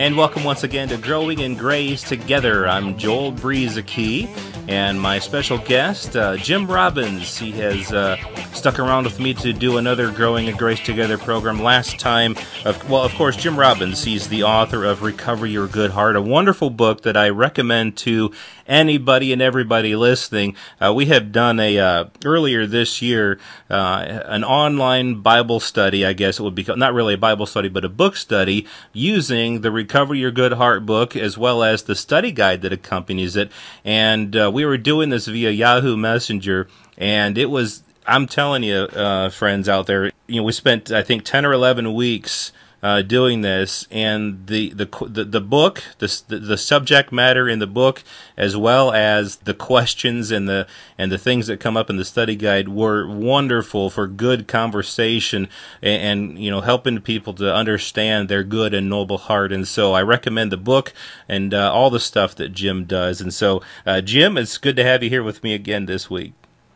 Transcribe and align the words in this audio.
And 0.00 0.16
welcome 0.16 0.44
once 0.44 0.64
again 0.64 0.88
to 0.88 0.96
Growing 0.96 1.40
in 1.40 1.56
Grace 1.56 2.02
Together. 2.02 2.66
I'm 2.66 2.96
Joel 2.96 3.32
Brueseke, 3.32 4.30
and 4.66 4.98
my 4.98 5.18
special 5.18 5.58
guest, 5.58 6.16
uh, 6.16 6.38
Jim 6.38 6.66
Robbins. 6.66 7.36
He 7.36 7.50
has 7.50 7.92
uh, 7.92 8.16
stuck 8.60 8.78
around 8.78 9.04
with 9.04 9.18
me 9.18 9.32
to 9.32 9.54
do 9.54 9.78
another 9.78 10.10
Growing 10.10 10.46
in 10.46 10.54
Grace 10.54 10.80
Together 10.80 11.16
program. 11.16 11.62
Last 11.62 11.98
time, 11.98 12.36
of, 12.66 12.90
well, 12.90 13.02
of 13.02 13.14
course, 13.14 13.34
Jim 13.34 13.58
Robbins. 13.58 14.04
He's 14.04 14.28
the 14.28 14.42
author 14.42 14.84
of 14.84 15.00
Recover 15.00 15.46
Your 15.46 15.66
Good 15.66 15.92
Heart, 15.92 16.16
a 16.16 16.20
wonderful 16.20 16.68
book 16.68 17.00
that 17.04 17.16
I 17.16 17.30
recommend 17.30 17.96
to 17.98 18.34
anybody 18.66 19.32
and 19.32 19.40
everybody 19.40 19.96
listening. 19.96 20.56
Uh, 20.78 20.92
we 20.94 21.06
have 21.06 21.32
done 21.32 21.58
a 21.58 21.78
uh, 21.78 22.04
earlier 22.22 22.66
this 22.66 23.00
year 23.00 23.38
uh, 23.70 24.20
an 24.26 24.44
online 24.44 25.22
Bible 25.22 25.60
study. 25.60 26.04
I 26.04 26.12
guess 26.12 26.38
it 26.38 26.42
would 26.42 26.54
be 26.54 26.66
not 26.76 26.92
really 26.92 27.14
a 27.14 27.18
Bible 27.18 27.46
study, 27.46 27.70
but 27.70 27.86
a 27.86 27.88
book 27.88 28.14
study 28.14 28.66
using 28.92 29.62
the 29.62 29.70
Recover 29.70 30.14
Your 30.14 30.30
Good 30.30 30.52
Heart 30.52 30.84
book 30.84 31.16
as 31.16 31.38
well 31.38 31.62
as 31.62 31.84
the 31.84 31.94
study 31.94 32.30
guide 32.30 32.60
that 32.60 32.74
accompanies 32.74 33.36
it. 33.36 33.50
And 33.86 34.36
uh, 34.36 34.50
we 34.52 34.66
were 34.66 34.76
doing 34.76 35.08
this 35.08 35.28
via 35.28 35.50
Yahoo 35.50 35.96
Messenger, 35.96 36.68
and 36.98 37.38
it 37.38 37.48
was. 37.48 37.84
I'm 38.10 38.26
telling 38.26 38.64
you, 38.64 38.76
uh, 38.76 39.30
friends 39.30 39.68
out 39.68 39.86
there, 39.86 40.10
you 40.26 40.40
know, 40.40 40.42
we 40.42 40.52
spent 40.52 40.90
I 40.90 41.02
think 41.02 41.24
ten 41.24 41.46
or 41.46 41.52
eleven 41.52 41.94
weeks 41.94 42.52
uh, 42.82 43.02
doing 43.02 43.42
this, 43.42 43.86
and 43.90 44.46
the 44.46 44.70
the 44.70 44.86
the, 45.06 45.24
the 45.24 45.40
book, 45.40 45.84
the, 45.98 46.22
the 46.28 46.56
subject 46.56 47.12
matter 47.12 47.48
in 47.48 47.58
the 47.58 47.66
book, 47.66 48.02
as 48.36 48.56
well 48.56 48.90
as 48.90 49.36
the 49.36 49.54
questions 49.54 50.30
and 50.30 50.48
the 50.48 50.66
and 50.98 51.12
the 51.12 51.18
things 51.18 51.46
that 51.46 51.60
come 51.60 51.76
up 51.76 51.90
in 51.90 51.98
the 51.98 52.04
study 52.04 52.34
guide 52.34 52.68
were 52.68 53.06
wonderful 53.06 53.90
for 53.90 54.06
good 54.06 54.48
conversation 54.48 55.48
and, 55.82 56.02
and 56.02 56.38
you 56.38 56.50
know 56.50 56.62
helping 56.62 57.00
people 57.00 57.34
to 57.34 57.54
understand 57.54 58.28
their 58.28 58.42
good 58.42 58.74
and 58.74 58.88
noble 58.88 59.18
heart. 59.18 59.52
And 59.52 59.68
so 59.68 59.92
I 59.92 60.02
recommend 60.02 60.50
the 60.50 60.56
book 60.56 60.92
and 61.28 61.52
uh, 61.54 61.72
all 61.72 61.90
the 61.90 62.00
stuff 62.00 62.34
that 62.36 62.50
Jim 62.50 62.86
does. 62.86 63.20
And 63.20 63.32
so 63.32 63.62
uh, 63.86 64.00
Jim, 64.00 64.36
it's 64.36 64.58
good 64.58 64.76
to 64.76 64.84
have 64.84 65.02
you 65.02 65.10
here 65.10 65.22
with 65.22 65.44
me 65.44 65.54
again 65.54 65.86
this 65.86 66.10
week. 66.10 66.32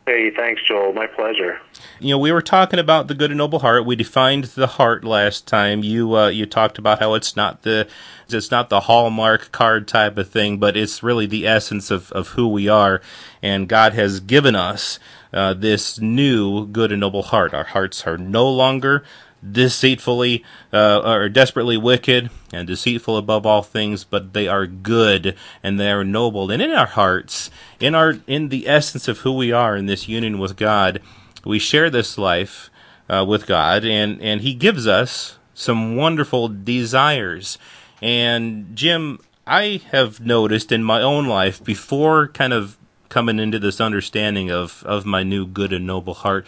Hey, 0.07 0.29
thanks, 0.29 0.61
Joel. 0.67 0.93
My 0.93 1.07
pleasure. 1.07 1.59
You 1.99 2.11
know, 2.11 2.19
we 2.19 2.31
were 2.31 2.43
talking 2.43 2.77
about 2.77 3.07
the 3.07 3.15
good 3.15 3.31
and 3.31 3.39
noble 3.39 3.59
heart. 3.59 3.87
We 3.87 3.95
defined 3.95 4.43
the 4.43 4.67
heart 4.67 5.03
last 5.03 5.47
time. 5.47 5.83
You 5.83 6.15
uh, 6.15 6.27
you 6.27 6.45
talked 6.45 6.77
about 6.77 6.99
how 6.99 7.15
it's 7.15 7.35
not 7.35 7.63
the 7.63 7.87
it's 8.29 8.51
not 8.51 8.69
the 8.69 8.81
hallmark 8.81 9.51
card 9.51 9.87
type 9.87 10.19
of 10.19 10.29
thing, 10.29 10.59
but 10.59 10.77
it's 10.77 11.01
really 11.01 11.25
the 11.25 11.47
essence 11.47 11.89
of 11.89 12.11
of 12.11 12.29
who 12.29 12.47
we 12.47 12.67
are. 12.67 13.01
And 13.41 13.67
God 13.67 13.93
has 13.93 14.19
given 14.19 14.55
us 14.55 14.99
uh, 15.33 15.55
this 15.55 15.99
new 15.99 16.67
good 16.67 16.91
and 16.91 17.01
noble 17.01 17.23
heart. 17.23 17.55
Our 17.55 17.63
hearts 17.63 18.05
are 18.05 18.17
no 18.17 18.47
longer 18.47 19.03
deceitfully 19.51 20.43
uh, 20.73 21.01
or 21.03 21.29
desperately 21.29 21.77
wicked 21.77 22.29
and 22.51 22.67
deceitful 22.67 23.17
above 23.17 23.45
all 23.45 23.61
things, 23.61 24.03
but 24.03 24.33
they 24.33 24.47
are 24.47 24.65
good 24.65 25.35
and 25.61 25.79
they 25.79 25.91
are 25.91 26.03
noble. 26.03 26.51
And 26.51 26.61
in 26.61 26.71
our 26.71 26.87
hearts, 26.87 27.49
in 27.79 27.95
our 27.95 28.15
in 28.27 28.49
the 28.49 28.67
essence 28.67 29.07
of 29.07 29.19
who 29.19 29.33
we 29.33 29.51
are 29.51 29.75
in 29.75 29.85
this 29.85 30.07
union 30.07 30.39
with 30.39 30.57
God, 30.57 31.01
we 31.43 31.59
share 31.59 31.89
this 31.89 32.17
life 32.17 32.69
uh, 33.09 33.25
with 33.27 33.45
God, 33.45 33.85
and 33.85 34.21
and 34.21 34.41
He 34.41 34.53
gives 34.53 34.87
us 34.87 35.37
some 35.53 35.95
wonderful 35.95 36.47
desires. 36.47 37.57
And 38.01 38.75
Jim, 38.75 39.19
I 39.47 39.81
have 39.91 40.19
noticed 40.19 40.71
in 40.71 40.83
my 40.83 41.01
own 41.01 41.27
life 41.27 41.63
before 41.63 42.27
kind 42.29 42.53
of 42.53 42.77
coming 43.09 43.39
into 43.39 43.59
this 43.59 43.79
understanding 43.79 44.51
of 44.51 44.83
of 44.85 45.05
my 45.05 45.23
new 45.23 45.45
good 45.45 45.71
and 45.71 45.85
noble 45.85 46.15
heart 46.15 46.47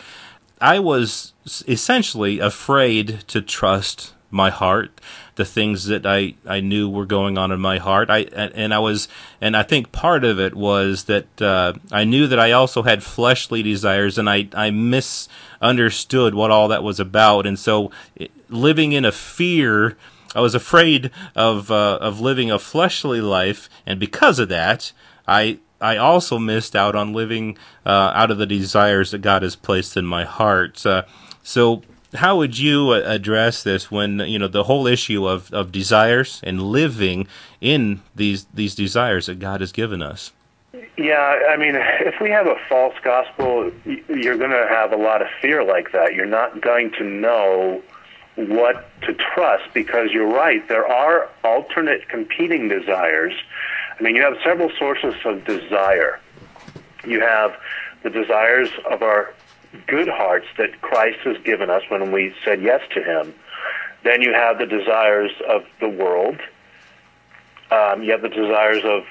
I 0.60 0.80
was 0.80 1.34
essentially 1.68 2.40
afraid 2.40 3.22
to 3.28 3.42
trust 3.42 4.14
my 4.30 4.50
heart, 4.50 5.00
the 5.36 5.45
things 5.45 5.86
that 5.86 6.06
I, 6.06 6.36
I 6.45 6.60
knew 6.60 6.90
were 6.90 7.06
going 7.06 7.38
on 7.38 7.52
in 7.52 7.60
my 7.60 7.78
heart. 7.78 8.10
I 8.10 8.22
and 8.22 8.73
I 8.73 8.80
was 8.80 9.08
and 9.40 9.56
I 9.56 9.64
think 9.64 9.92
part 9.92 10.23
of 10.26 10.40
it 10.40 10.56
was 10.56 11.06
that 11.06 11.42
uh, 11.42 11.73
I 11.92 12.04
knew 12.04 12.28
that 12.28 12.40
I 12.40 12.52
also 12.52 12.84
had 12.84 13.04
fleshly 13.04 13.64
desires, 13.64 14.17
and 14.17 14.30
I 14.30 14.50
I 14.54 14.72
misunderstood 14.72 16.34
what 16.34 16.52
all 16.52 16.67
that 16.67 16.84
was 16.84 17.00
about, 17.00 17.46
and 17.46 17.58
so 17.58 17.92
living 18.50 18.92
in 18.92 19.06
a 19.06 19.12
fear. 19.12 19.98
I 20.36 20.42
was 20.42 20.54
afraid 20.54 21.10
of 21.36 21.72
uh, 21.72 21.98
of 22.02 22.20
living 22.20 22.52
a 22.52 22.60
fleshly 22.60 23.22
life, 23.22 23.70
and 23.86 24.00
because 24.00 24.40
of 24.40 24.50
that, 24.50 24.92
I 25.28 25.60
I 25.80 25.98
also 25.98 26.39
missed 26.39 26.76
out 26.76 26.95
on 26.95 27.14
living 27.14 27.58
uh, 27.86 28.11
out 28.14 28.32
of 28.32 28.38
the 28.38 28.45
desires 28.45 29.11
that 29.11 29.20
God 29.20 29.43
has 29.43 29.55
placed 29.55 29.95
in 29.98 30.05
my 30.05 30.23
heart. 30.23 30.86
Uh, 30.86 31.04
so, 31.43 31.83
how 32.15 32.38
would 32.38 32.58
you 32.58 32.92
uh, 32.92 33.02
address 33.05 33.64
this 33.64 33.92
when 33.92 34.20
you 34.20 34.39
know 34.39 34.48
the 34.48 34.64
whole 34.64 34.87
issue 34.87 35.27
of, 35.27 35.54
of 35.54 35.71
desires 35.71 36.42
and 36.43 36.61
living 36.61 37.27
in 37.61 38.02
these 38.16 38.45
these 38.54 38.76
desires 38.76 39.27
that 39.27 39.39
God 39.39 39.61
has 39.61 39.71
given 39.71 40.02
us? 40.02 40.32
Yeah, 40.98 41.43
I 41.49 41.58
mean, 41.58 41.76
if 41.76 42.20
we 42.20 42.32
have 42.32 42.48
a 42.48 42.55
false 42.67 42.95
gospel, 43.04 43.71
you're 43.86 44.37
going 44.37 44.52
to 44.52 44.67
have 44.70 44.92
a 44.92 44.98
lot 44.98 45.21
of 45.21 45.27
fear 45.42 45.64
like 45.64 45.92
that. 45.92 46.16
You're 46.16 46.26
not 46.26 46.61
going 46.61 46.92
to 46.93 47.04
know 47.04 47.82
what 48.36 48.89
to 49.02 49.14
trust 49.14 49.73
because 49.73 50.11
you're 50.11 50.32
right. 50.32 50.67
There 50.67 50.87
are 50.87 51.30
alternate 51.43 52.08
competing 52.10 52.67
desires 52.67 53.33
I 54.00 54.04
mean, 54.04 54.16
you 54.16 54.22
have 54.22 54.38
several 54.44 54.70
sources 54.78 55.16
of 55.26 55.44
desire. 55.46 56.20
You 57.06 57.22
have 57.22 57.56
the 58.04 58.10
desires 58.10 58.70
of 58.90 59.02
our 59.02 59.34
good 59.88 60.08
hearts 60.08 60.48
that 60.58 60.82
Christ 60.82 61.20
has 61.24 61.38
given 61.44 61.70
us 61.70 61.84
when 61.90 62.12
we 62.12 62.34
said 62.46 62.62
yes 62.62 62.82
to 62.94 63.04
Him. 63.04 63.34
Then 64.04 64.22
you 64.22 64.34
have 64.34 64.60
the 64.60 64.66
desires 64.66 65.32
of 65.48 65.64
the 65.80 65.90
world. 65.90 66.40
Um, 67.72 68.04
you 68.04 68.12
have 68.12 68.22
the 68.22 68.30
desires 68.30 68.84
of 68.86 69.04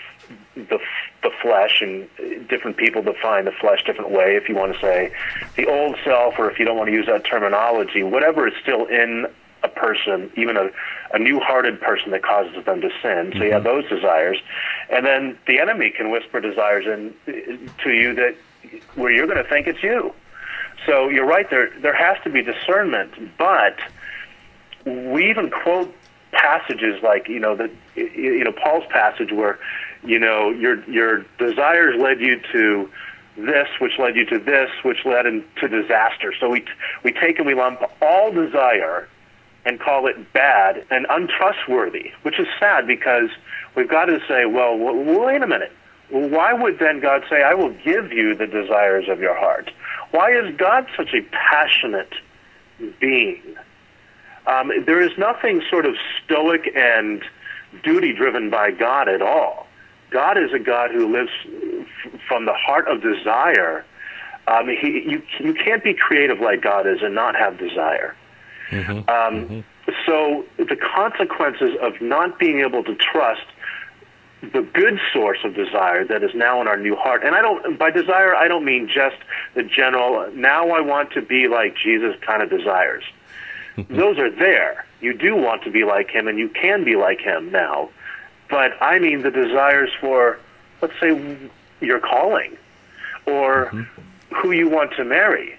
the 0.55 0.79
the 1.23 1.31
flesh, 1.43 1.83
and 1.83 2.09
different 2.49 2.77
people 2.77 3.03
define 3.03 3.45
the 3.45 3.53
flesh 3.53 3.83
different 3.85 4.11
way. 4.11 4.37
If 4.37 4.49
you 4.49 4.55
want 4.55 4.75
to 4.75 4.81
say 4.81 5.13
the 5.57 5.67
old 5.67 5.97
self, 6.05 6.39
or 6.39 6.51
if 6.51 6.59
you 6.59 6.65
don't 6.65 6.77
want 6.77 6.89
to 6.89 6.95
use 6.95 7.07
that 7.07 7.25
terminology, 7.25 8.03
whatever 8.03 8.47
is 8.47 8.55
still 8.63 8.87
in 8.87 9.27
a 9.63 9.69
person, 9.69 10.31
even 10.37 10.57
a, 10.57 10.71
a 11.13 11.19
new-hearted 11.19 11.81
person 11.81 12.11
that 12.11 12.23
causes 12.23 12.65
them 12.65 12.81
to 12.81 12.91
sin. 13.03 13.33
So 13.37 13.45
you 13.45 13.53
have 13.53 13.63
mm-hmm. 13.63 13.81
those 13.81 13.89
desires, 13.89 14.39
and 14.91 15.05
then 15.05 15.39
the 15.47 15.59
enemy 15.61 15.91
can 15.91 16.11
whisper 16.11 16.41
desires 16.41 16.87
in 16.87 17.15
to 17.85 17.91
you 17.91 18.15
that 18.15 18.37
where 18.95 19.13
you're 19.13 19.27
going 19.27 19.43
to 19.43 19.49
think 19.49 19.67
it's 19.67 19.83
you. 19.83 20.13
So 20.85 21.09
you're 21.09 21.27
right. 21.27 21.49
There 21.49 21.71
there 21.81 21.95
has 21.95 22.17
to 22.25 22.31
be 22.31 22.43
discernment, 22.43 23.37
but 23.39 23.77
we 24.85 25.31
even 25.31 25.51
quote 25.51 25.95
passages 26.33 27.03
like 27.03 27.29
you 27.29 27.41
know 27.41 27.57
that 27.57 27.71
you 27.95 28.45
know 28.45 28.53
Paul's 28.53 28.85
passage 28.91 29.33
where 29.33 29.59
you 30.05 30.19
know 30.19 30.51
your 30.51 30.83
your 30.89 31.25
desires 31.39 32.01
led 32.01 32.21
you 32.21 32.41
to 32.53 32.91
this, 33.37 33.69
which 33.81 33.99
led 33.99 34.17
you 34.17 34.25
to 34.27 34.39
this, 34.39 34.71
which 34.83 35.05
led 35.05 35.27
into 35.27 35.69
disaster. 35.69 36.33
So 36.39 36.49
we 36.51 36.65
we 37.03 37.13
take 37.13 37.39
and 37.39 37.47
we 37.47 37.55
lump 37.55 37.83
all 38.01 38.33
desire 38.33 39.09
and 39.67 39.81
call 39.81 40.07
it 40.07 40.33
bad 40.33 40.87
and 40.91 41.07
untrustworthy, 41.11 42.13
which 42.23 42.39
is 42.39 42.47
sad 42.59 42.87
because 42.87 43.29
we've 43.75 43.91
got 43.91 44.07
to 44.07 44.21
say, 44.29 44.47
well, 44.47 44.79
wait 44.79 45.43
a 45.43 45.47
minute. 45.47 45.73
Why 46.09 46.53
would 46.53 46.79
then 46.79 47.01
God 47.01 47.25
say, 47.29 47.43
I 47.43 47.55
will 47.55 47.73
give 47.85 48.13
you 48.13 48.37
the 48.37 48.47
desires 48.47 49.09
of 49.09 49.19
your 49.19 49.35
heart? 49.35 49.73
Why 50.13 50.31
is 50.31 50.57
God 50.57 50.87
such 50.97 51.13
a 51.13 51.23
passionate 51.33 52.13
being? 53.01 53.43
Um, 54.47 54.71
there 54.87 55.01
is 55.01 55.11
nothing 55.19 55.63
sort 55.69 55.85
of 55.85 55.97
stoic 56.25 56.71
and 56.77 57.23
duty 57.83 58.13
driven 58.13 58.49
by 58.51 58.71
God 58.71 59.09
at 59.09 59.21
all. 59.21 59.67
God 60.11 60.39
is 60.39 60.53
a 60.53 60.61
God 60.61 60.93
who 60.93 61.13
lives 61.13 61.31
f- 61.45 62.21
from 62.29 62.45
the 62.45 62.55
heart 62.55 62.87
of 62.87 63.03
desire. 63.03 63.85
Um, 64.47 64.69
he, 64.69 65.03
you, 65.11 65.23
you 65.41 65.55
can't 65.55 65.83
be 65.83 65.93
creative 65.93 66.39
like 66.39 66.63
God 66.63 66.87
is 66.87 67.03
and 67.03 67.17
not 67.17 67.35
have 67.35 67.59
desire. 67.59 68.15
Mm-hmm. 68.71 68.91
Um, 68.91 69.05
mm-hmm. 69.09 69.61
So 70.05 70.45
the 70.57 70.77
consequences 70.77 71.77
of 71.81 72.01
not 72.01 72.39
being 72.39 72.61
able 72.61 72.83
to 72.85 72.95
trust 72.95 73.47
the 74.41 74.63
good 74.63 75.01
source 75.13 75.39
of 75.45 75.55
desire 75.55 76.05
that 76.05 76.23
is 76.23 76.35
now 76.35 76.61
in 76.61 76.69
our 76.69 76.77
new 76.77 76.95
heart. 76.95 77.23
And 77.25 77.35
I 77.35 77.43
don't, 77.43 77.79
by 77.79 77.91
desire, 77.91 78.35
I 78.35 78.49
don't 78.49 78.65
mean 78.65 78.89
just 78.93 79.17
the 79.55 79.63
general, 79.63 80.31
now 80.33 80.71
I 80.71 80.81
want 80.81 81.13
to 81.13 81.23
be 81.23 81.49
like 81.49 81.77
Jesus 81.77 82.15
kind 82.21 82.43
of 82.43 82.51
desires. 82.51 83.05
Those 83.91 84.19
are 84.19 84.31
there. 84.31 84.87
You 85.01 85.13
do 85.13 85.37
want 85.37 85.63
to 85.65 85.71
be 85.71 85.85
like 85.85 86.11
him 86.11 86.29
and 86.29 86.39
you 86.39 86.49
can 86.49 86.85
be 86.85 86.97
like 86.97 87.21
him 87.21 87.51
now. 87.53 87.91
But 88.49 88.73
I 88.81 88.99
mean 88.99 89.23
the 89.23 89.31
desires 89.31 89.91
for, 90.01 90.39
let's 90.81 90.99
say, 91.01 91.39
your 91.81 92.01
calling 92.01 92.57
or 93.27 93.67
mm-hmm. 93.67 94.35
who 94.35 94.53
you 94.53 94.69
want 94.69 94.93
to 94.97 95.05
marry 95.05 95.59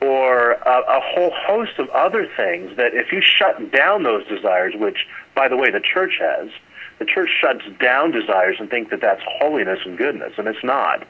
or 0.00 0.52
a, 0.52 0.80
a 0.88 1.00
whole 1.00 1.32
host 1.34 1.78
of 1.78 1.88
other 1.90 2.28
things 2.36 2.76
that 2.76 2.94
if 2.94 3.12
you 3.12 3.20
shut 3.22 3.72
down 3.72 4.02
those 4.02 4.26
desires, 4.26 4.74
which, 4.76 5.06
by 5.34 5.48
the 5.48 5.56
way, 5.56 5.70
the 5.70 5.80
church 5.80 6.18
has, 6.20 6.50
the 6.98 7.04
church 7.04 7.30
shuts 7.40 7.64
down 7.80 8.10
desires 8.10 8.56
and 8.58 8.70
think 8.70 8.90
that 8.90 9.00
that's 9.00 9.22
holiness 9.24 9.80
and 9.84 9.98
goodness, 9.98 10.32
and 10.38 10.48
it's 10.48 10.62
not, 10.64 11.06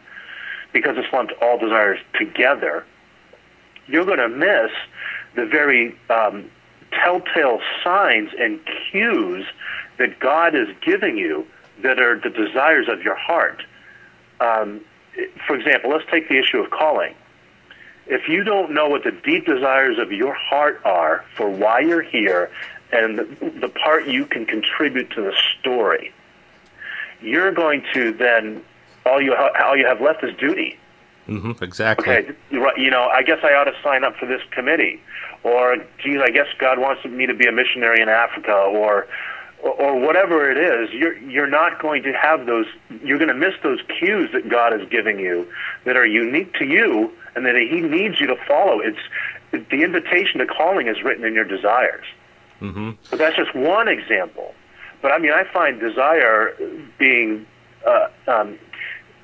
because 0.73 0.97
it's 0.97 1.13
lumped 1.13 1.33
all 1.41 1.59
desires 1.59 1.99
together. 2.15 2.85
You're 3.87 4.05
going 4.05 4.19
to 4.19 4.29
miss 4.29 4.71
the 5.35 5.47
very 5.47 5.97
um, 6.11 6.51
telltale 6.93 7.61
signs 7.85 8.31
and 8.39 8.61
cues 8.91 9.47
that 9.99 10.19
God 10.19 10.55
is 10.55 10.69
giving 10.85 11.17
you 11.17 11.47
that 11.83 12.01
are 12.01 12.19
the 12.19 12.31
desires 12.31 12.89
of 12.89 13.03
your 13.03 13.17
heart. 13.17 13.63
Um, 14.41 14.81
for 15.47 15.57
example, 15.57 15.91
let's 15.91 16.05
take 16.11 16.29
the 16.29 16.39
issue 16.39 16.59
of 16.59 16.71
calling. 16.71 17.15
If 18.07 18.29
you 18.29 18.45
don't 18.45 18.73
know 18.73 18.89
what 18.89 19.05
the 19.05 19.11
deep 19.11 19.47
desires 19.47 19.99
of 19.99 20.13
your 20.13 20.33
heart 20.33 20.81
are 20.85 21.25
for 21.37 21.49
why 21.49 21.81
you're 21.81 22.03
here 22.03 22.51
and 22.93 23.19
the, 23.19 23.25
the 23.61 23.69
part 23.69 24.07
you 24.07 24.27
can 24.27 24.47
contribute 24.47 25.11
to 25.11 25.23
the 25.23 25.35
story, 25.59 26.13
you're 27.21 27.53
going 27.53 27.85
to 27.95 28.13
then 28.13 28.63
all 29.05 29.21
you 29.21 29.35
ha- 29.37 29.51
all 29.65 29.77
you 29.77 29.87
have 29.87 30.01
left 30.01 30.23
is 30.23 30.37
duty. 30.37 30.79
Mm-hmm, 31.29 31.65
exactly. 31.65 32.09
Okay, 32.09 32.33
you 32.51 32.91
know, 32.91 33.09
I 33.09 33.23
guess 33.23 33.39
I 33.43 33.55
ought 33.55 33.65
to 33.65 33.75
sign 33.83 34.05
up 34.05 34.15
for 34.17 34.27
this 34.27 34.43
committee, 34.53 35.03
or 35.43 35.77
geez, 35.99 36.21
I 36.21 36.31
guess 36.31 36.47
God 36.59 36.79
wants 36.79 37.05
me 37.05 37.27
to 37.27 37.35
be 37.35 37.47
a 37.47 37.53
missionary 37.53 38.01
in 38.01 38.09
Africa, 38.09 38.53
or 38.53 39.09
or 39.71 39.99
whatever 39.99 40.51
it 40.51 40.59
is, 40.59 40.93
you're 40.93 41.17
you're 41.19 41.47
not 41.47 41.81
going 41.81 42.03
to 42.05 42.13
have 42.13 42.47
those. 42.47 42.67
You're 43.03 43.19
going 43.19 43.29
to 43.29 43.35
miss 43.35 43.55
those 43.63 43.81
cues 43.99 44.31
that 44.33 44.49
God 44.49 44.79
is 44.81 44.89
giving 44.89 45.19
you 45.19 45.49
that 45.85 45.97
are 45.97 46.07
unique 46.07 46.55
to 46.55 46.65
you, 46.65 47.13
and 47.35 47.45
that 47.47 47.57
He 47.57 47.81
needs 47.81 48.21
you 48.21 48.27
to 48.29 48.37
follow. 48.47 48.81
It's 48.81 48.99
the 49.51 49.83
invitation 49.83 50.41
to 50.41 50.47
calling 50.47 50.89
is 50.89 51.03
written 51.03 51.25
in 51.25 51.35
your 51.35 51.45
desires. 51.45 52.07
Mm-hmm. 52.61 52.93
But 53.11 53.19
that's 53.19 53.37
just 53.37 53.55
one 53.55 53.89
example. 53.89 54.55
But 55.03 55.13
I 55.13 55.19
mean, 55.19 55.33
I 55.33 55.45
find 55.53 55.79
desire 55.79 56.57
being 56.99 57.47
uh, 57.87 58.09
um, 58.27 58.59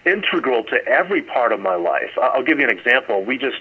integral 0.04 0.64
to 0.64 0.84
every 0.86 1.22
part 1.22 1.52
of 1.52 1.60
my 1.60 1.74
life. 1.74 2.10
I'll 2.20 2.42
give 2.42 2.58
you 2.58 2.68
an 2.68 2.76
example. 2.76 3.24
We 3.24 3.38
just, 3.38 3.56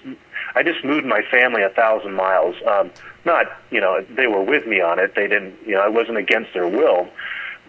I 0.55 0.63
just 0.63 0.83
moved 0.83 1.05
my 1.05 1.21
family 1.29 1.63
a 1.63 1.69
thousand 1.69 2.13
miles. 2.13 2.55
Um, 2.67 2.91
not, 3.25 3.45
you 3.69 3.79
know, 3.79 4.05
they 4.09 4.27
were 4.27 4.43
with 4.43 4.67
me 4.67 4.81
on 4.81 4.99
it. 4.99 5.15
They 5.15 5.27
didn't, 5.27 5.55
you 5.65 5.75
know, 5.75 5.81
I 5.81 5.87
wasn't 5.87 6.17
against 6.17 6.53
their 6.53 6.67
will. 6.67 7.09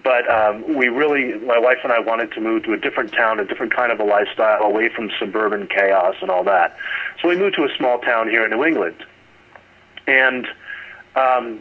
But 0.02 0.28
um, 0.28 0.74
we 0.74 0.88
really, 0.88 1.38
my 1.38 1.58
wife 1.58 1.78
and 1.84 1.92
I 1.92 2.00
wanted 2.00 2.32
to 2.32 2.40
move 2.40 2.64
to 2.64 2.72
a 2.72 2.76
different 2.76 3.12
town, 3.12 3.38
a 3.38 3.44
different 3.44 3.74
kind 3.74 3.92
of 3.92 4.00
a 4.00 4.04
lifestyle, 4.04 4.62
away 4.62 4.88
from 4.88 5.10
suburban 5.18 5.68
chaos 5.68 6.16
and 6.20 6.30
all 6.30 6.42
that. 6.44 6.76
So 7.20 7.28
we 7.28 7.36
moved 7.36 7.54
to 7.56 7.64
a 7.64 7.68
small 7.76 7.98
town 8.00 8.28
here 8.28 8.44
in 8.44 8.50
New 8.50 8.64
England. 8.64 8.96
And 10.08 10.46
um, 11.14 11.60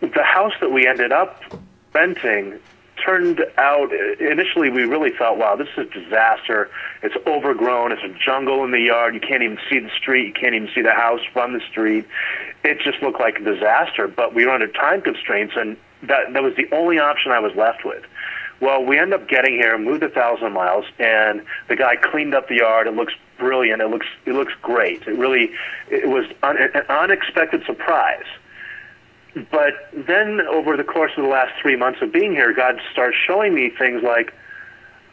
the 0.00 0.24
house 0.24 0.54
that 0.60 0.72
we 0.72 0.88
ended 0.88 1.12
up 1.12 1.42
renting 1.92 2.58
turned 3.08 3.40
out 3.56 3.90
initially 4.20 4.68
we 4.68 4.82
really 4.82 5.10
thought 5.16 5.38
wow 5.38 5.56
this 5.56 5.68
is 5.78 5.86
a 5.86 6.00
disaster. 6.00 6.70
It's 7.02 7.14
overgrown. 7.26 7.92
It's 7.92 8.02
a 8.02 8.14
jungle 8.22 8.64
in 8.64 8.70
the 8.70 8.80
yard. 8.80 9.14
You 9.14 9.20
can't 9.20 9.42
even 9.42 9.58
see 9.70 9.78
the 9.78 9.90
street. 9.96 10.26
You 10.26 10.32
can't 10.34 10.54
even 10.54 10.68
see 10.74 10.82
the 10.82 10.92
house 10.92 11.20
from 11.32 11.54
the 11.54 11.60
street. 11.70 12.06
It 12.64 12.80
just 12.80 13.02
looked 13.02 13.18
like 13.18 13.38
a 13.38 13.44
disaster 13.44 14.08
but 14.08 14.34
we 14.34 14.44
were 14.44 14.52
under 14.52 14.68
time 14.68 15.00
constraints 15.00 15.54
and 15.56 15.76
that 16.02 16.32
that 16.34 16.42
was 16.42 16.54
the 16.56 16.68
only 16.70 16.98
option 16.98 17.32
i 17.32 17.40
was 17.40 17.54
left 17.56 17.84
with. 17.84 18.04
Well 18.60 18.84
we 18.84 18.98
end 18.98 19.14
up 19.14 19.26
getting 19.26 19.54
here 19.54 19.78
moved 19.78 20.02
a 20.02 20.10
thousand 20.10 20.52
miles 20.52 20.84
and 20.98 21.42
the 21.68 21.76
guy 21.76 21.96
cleaned 21.96 22.34
up 22.34 22.48
the 22.48 22.56
yard. 22.56 22.86
It 22.86 22.94
looks 22.94 23.14
brilliant. 23.38 23.80
It 23.80 23.88
looks 23.88 24.06
it 24.26 24.34
looks 24.34 24.52
great. 24.60 25.02
It 25.06 25.16
really 25.16 25.50
it 25.90 26.08
was 26.08 26.26
un, 26.42 26.58
an 26.58 26.82
unexpected 26.90 27.64
surprise 27.64 28.26
but 29.50 29.74
then 29.92 30.40
over 30.40 30.76
the 30.76 30.84
course 30.84 31.12
of 31.16 31.22
the 31.22 31.28
last 31.28 31.52
three 31.60 31.76
months 31.76 32.00
of 32.02 32.12
being 32.12 32.32
here, 32.32 32.52
God 32.52 32.80
starts 32.92 33.16
showing 33.26 33.54
me 33.54 33.70
things 33.70 34.02
like, 34.02 34.32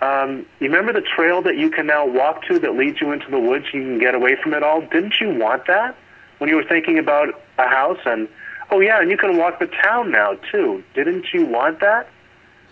um, 0.01 0.45
you 0.59 0.67
remember 0.67 0.93
the 0.93 1.05
trail 1.05 1.41
that 1.43 1.57
you 1.57 1.69
can 1.69 1.87
now 1.87 2.05
walk 2.05 2.45
to 2.47 2.59
that 2.59 2.75
leads 2.75 3.01
you 3.01 3.11
into 3.11 3.29
the 3.29 3.39
woods? 3.39 3.65
You 3.73 3.81
can 3.81 3.99
get 3.99 4.15
away 4.15 4.35
from 4.41 4.53
it 4.53 4.63
all. 4.63 4.81
Didn't 4.81 5.19
you 5.19 5.33
want 5.33 5.67
that 5.67 5.95
when 6.37 6.49
you 6.49 6.55
were 6.55 6.63
thinking 6.63 6.99
about 6.99 7.29
a 7.57 7.67
house? 7.67 7.99
And 8.05 8.27
oh 8.71 8.79
yeah, 8.79 9.01
and 9.01 9.09
you 9.09 9.17
can 9.17 9.37
walk 9.37 9.59
the 9.59 9.67
town 9.67 10.11
now 10.11 10.35
too. 10.51 10.83
Didn't 10.93 11.25
you 11.33 11.45
want 11.45 11.79
that? 11.79 12.09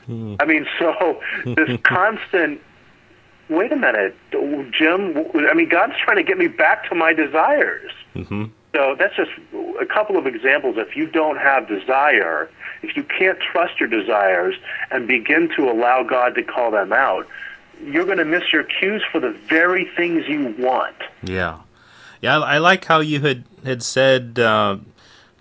Hmm. 0.06 0.36
I 0.40 0.46
mean, 0.46 0.66
so 0.80 1.22
this 1.46 1.80
constant. 1.84 2.62
Wait 3.50 3.72
a 3.74 3.76
minute, 3.76 4.16
Jim. 4.72 5.18
I 5.36 5.54
mean, 5.54 5.68
God's 5.68 5.94
trying 6.04 6.16
to 6.16 6.24
get 6.24 6.38
me 6.38 6.48
back 6.48 6.88
to 6.90 6.96
my 6.96 7.14
desires. 7.14 7.92
Mm-hmm. 8.16 8.46
So 8.74 8.96
that's 8.98 9.16
just 9.16 9.32
a 9.80 9.86
couple 9.86 10.18
of 10.18 10.26
examples. 10.26 10.78
If 10.78 10.96
you 10.96 11.06
don't 11.06 11.38
have 11.38 11.68
desire, 11.68 12.50
if 12.82 12.96
you 12.98 13.04
can't 13.04 13.40
trust 13.40 13.80
your 13.80 13.88
desires 13.88 14.56
and 14.90 15.08
begin 15.08 15.50
to 15.56 15.70
allow 15.70 16.04
God 16.04 16.34
to 16.36 16.44
call 16.44 16.72
them 16.72 16.92
out, 16.92 17.28
you're 17.84 18.06
going 18.06 18.18
to 18.18 18.26
miss 18.26 18.52
your 18.52 18.64
cues 18.64 19.04
for 19.12 19.20
the 19.20 19.32
very 19.48 19.86
things 19.96 20.28
you 20.28 20.56
want. 20.58 20.96
Yeah, 21.24 21.60
yeah. 22.22 22.40
I 22.40 22.58
like 22.58 22.86
how 22.86 23.00
you 23.00 23.20
had 23.20 23.44
had 23.64 23.84
said 23.84 24.40
uh, 24.40 24.78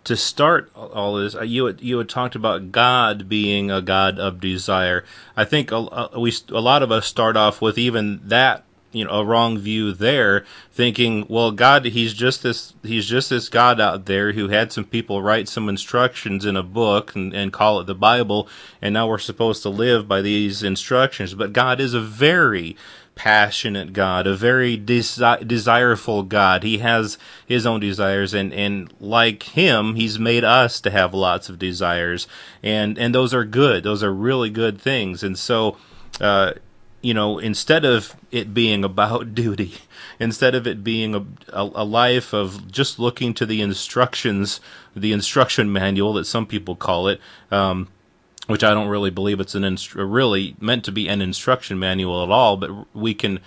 to 0.05 0.17
start 0.17 0.71
all 0.75 1.15
this. 1.15 1.35
Uh, 1.35 1.43
you 1.43 1.67
had, 1.67 1.81
you 1.81 1.99
had 1.99 2.09
talked 2.09 2.35
about 2.35 2.71
God 2.71 3.29
being 3.29 3.71
a 3.71 3.81
God 3.81 4.19
of 4.19 4.41
desire. 4.41 5.05
I 5.37 5.45
think 5.45 5.71
a, 5.73 5.77
a, 5.77 6.21
we 6.21 6.33
a 6.51 6.61
lot 6.61 6.83
of 6.83 6.91
us 6.91 7.07
start 7.07 7.37
off 7.37 7.63
with 7.63 7.79
even 7.79 8.21
that 8.25 8.65
you 8.93 9.05
know 9.05 9.11
a 9.11 9.25
wrong 9.25 9.59
view 9.59 9.93
there 9.93 10.45
thinking 10.71 11.27
well 11.29 11.51
god 11.51 11.85
he's 11.85 12.15
just 12.15 12.43
this 12.43 12.75
he's 12.83 13.07
just 13.07 13.31
this 13.31 13.49
god 13.49 13.81
out 13.81 14.07
there 14.07 14.33
who 14.33 14.49
had 14.49 14.73
some 14.73 14.85
people 14.85 15.23
write 15.23 15.49
some 15.49 15.69
instructions 15.69 16.45
in 16.45 16.57
a 16.57 16.63
book 16.63 17.15
and, 17.15 17.33
and 17.35 17.53
call 17.53 17.81
it 17.81 17.85
the 17.85 17.95
bible 17.95 18.49
and 18.81 18.95
now 18.95 19.09
we're 19.09 19.19
supposed 19.19 19.63
to 19.63 19.69
live 19.69 20.07
by 20.07 20.21
these 20.21 20.63
instructions 20.63 21.35
but 21.35 21.53
god 21.53 21.81
is 21.81 21.95
a 21.95 22.01
very 22.01 22.77
passionate 23.15 23.93
God, 23.93 24.27
a 24.27 24.35
very 24.35 24.79
desi- 24.79 25.47
desireful 25.47 26.23
God. 26.23 26.63
He 26.63 26.79
has 26.79 27.19
his 27.47 27.67
own 27.67 27.81
desires, 27.81 28.35
and, 28.35 28.53
and 28.53 28.93
like 29.01 29.43
him, 29.43 29.95
he's 29.95 30.19
made 30.19 30.45
us 30.45 30.81
to 30.81 30.91
have 30.91 31.15
lots 31.15 31.49
of 31.49 31.59
desires, 31.59 32.27
and 32.63 32.99
and 32.99 33.15
those 33.15 33.35
are 33.35 33.45
good. 33.45 33.85
Those 33.85 34.03
are 34.03 34.13
really 34.13 34.51
good 34.51 34.81
things, 34.81 35.23
and 35.23 35.39
so. 35.39 35.77
Uh, 36.21 36.53
you 37.03 37.13
know, 37.13 37.39
instead 37.39 37.85
of 37.85 38.17
it 38.31 38.55
being 38.55 38.85
about 38.85 39.35
duty, 39.35 39.75
instead 40.19 40.55
of 40.55 40.67
it 40.67 40.83
being 40.83 41.15
a, 41.15 41.27
a, 41.53 41.71
a, 41.75 41.85
life 41.85 42.33
of 42.33 42.71
just 42.71 42.99
looking 42.99 43.35
to 43.35 43.45
the 43.45 43.61
instructions, 43.61 44.61
the 44.97 45.13
instruction 45.13 45.71
manual 45.73 46.15
that 46.15 46.25
some 46.25 46.47
people 46.47 46.77
call 46.77 47.09
it, 47.09 47.21
um, 47.51 47.89
which 48.47 48.65
I 48.65 48.73
don't 48.73 48.89
really 48.89 49.11
believe 49.11 49.41
it's 49.41 49.55
an 49.55 49.77
really 49.95 50.57
meant 50.61 50.85
to 50.85 50.93
be 50.93 51.09
an 51.09 51.21
instruction 51.21 51.79
manual 51.79 52.23
at 52.23 52.31
all, 52.31 52.57
but 52.57 52.71
we 52.95 53.15
can 53.15 53.41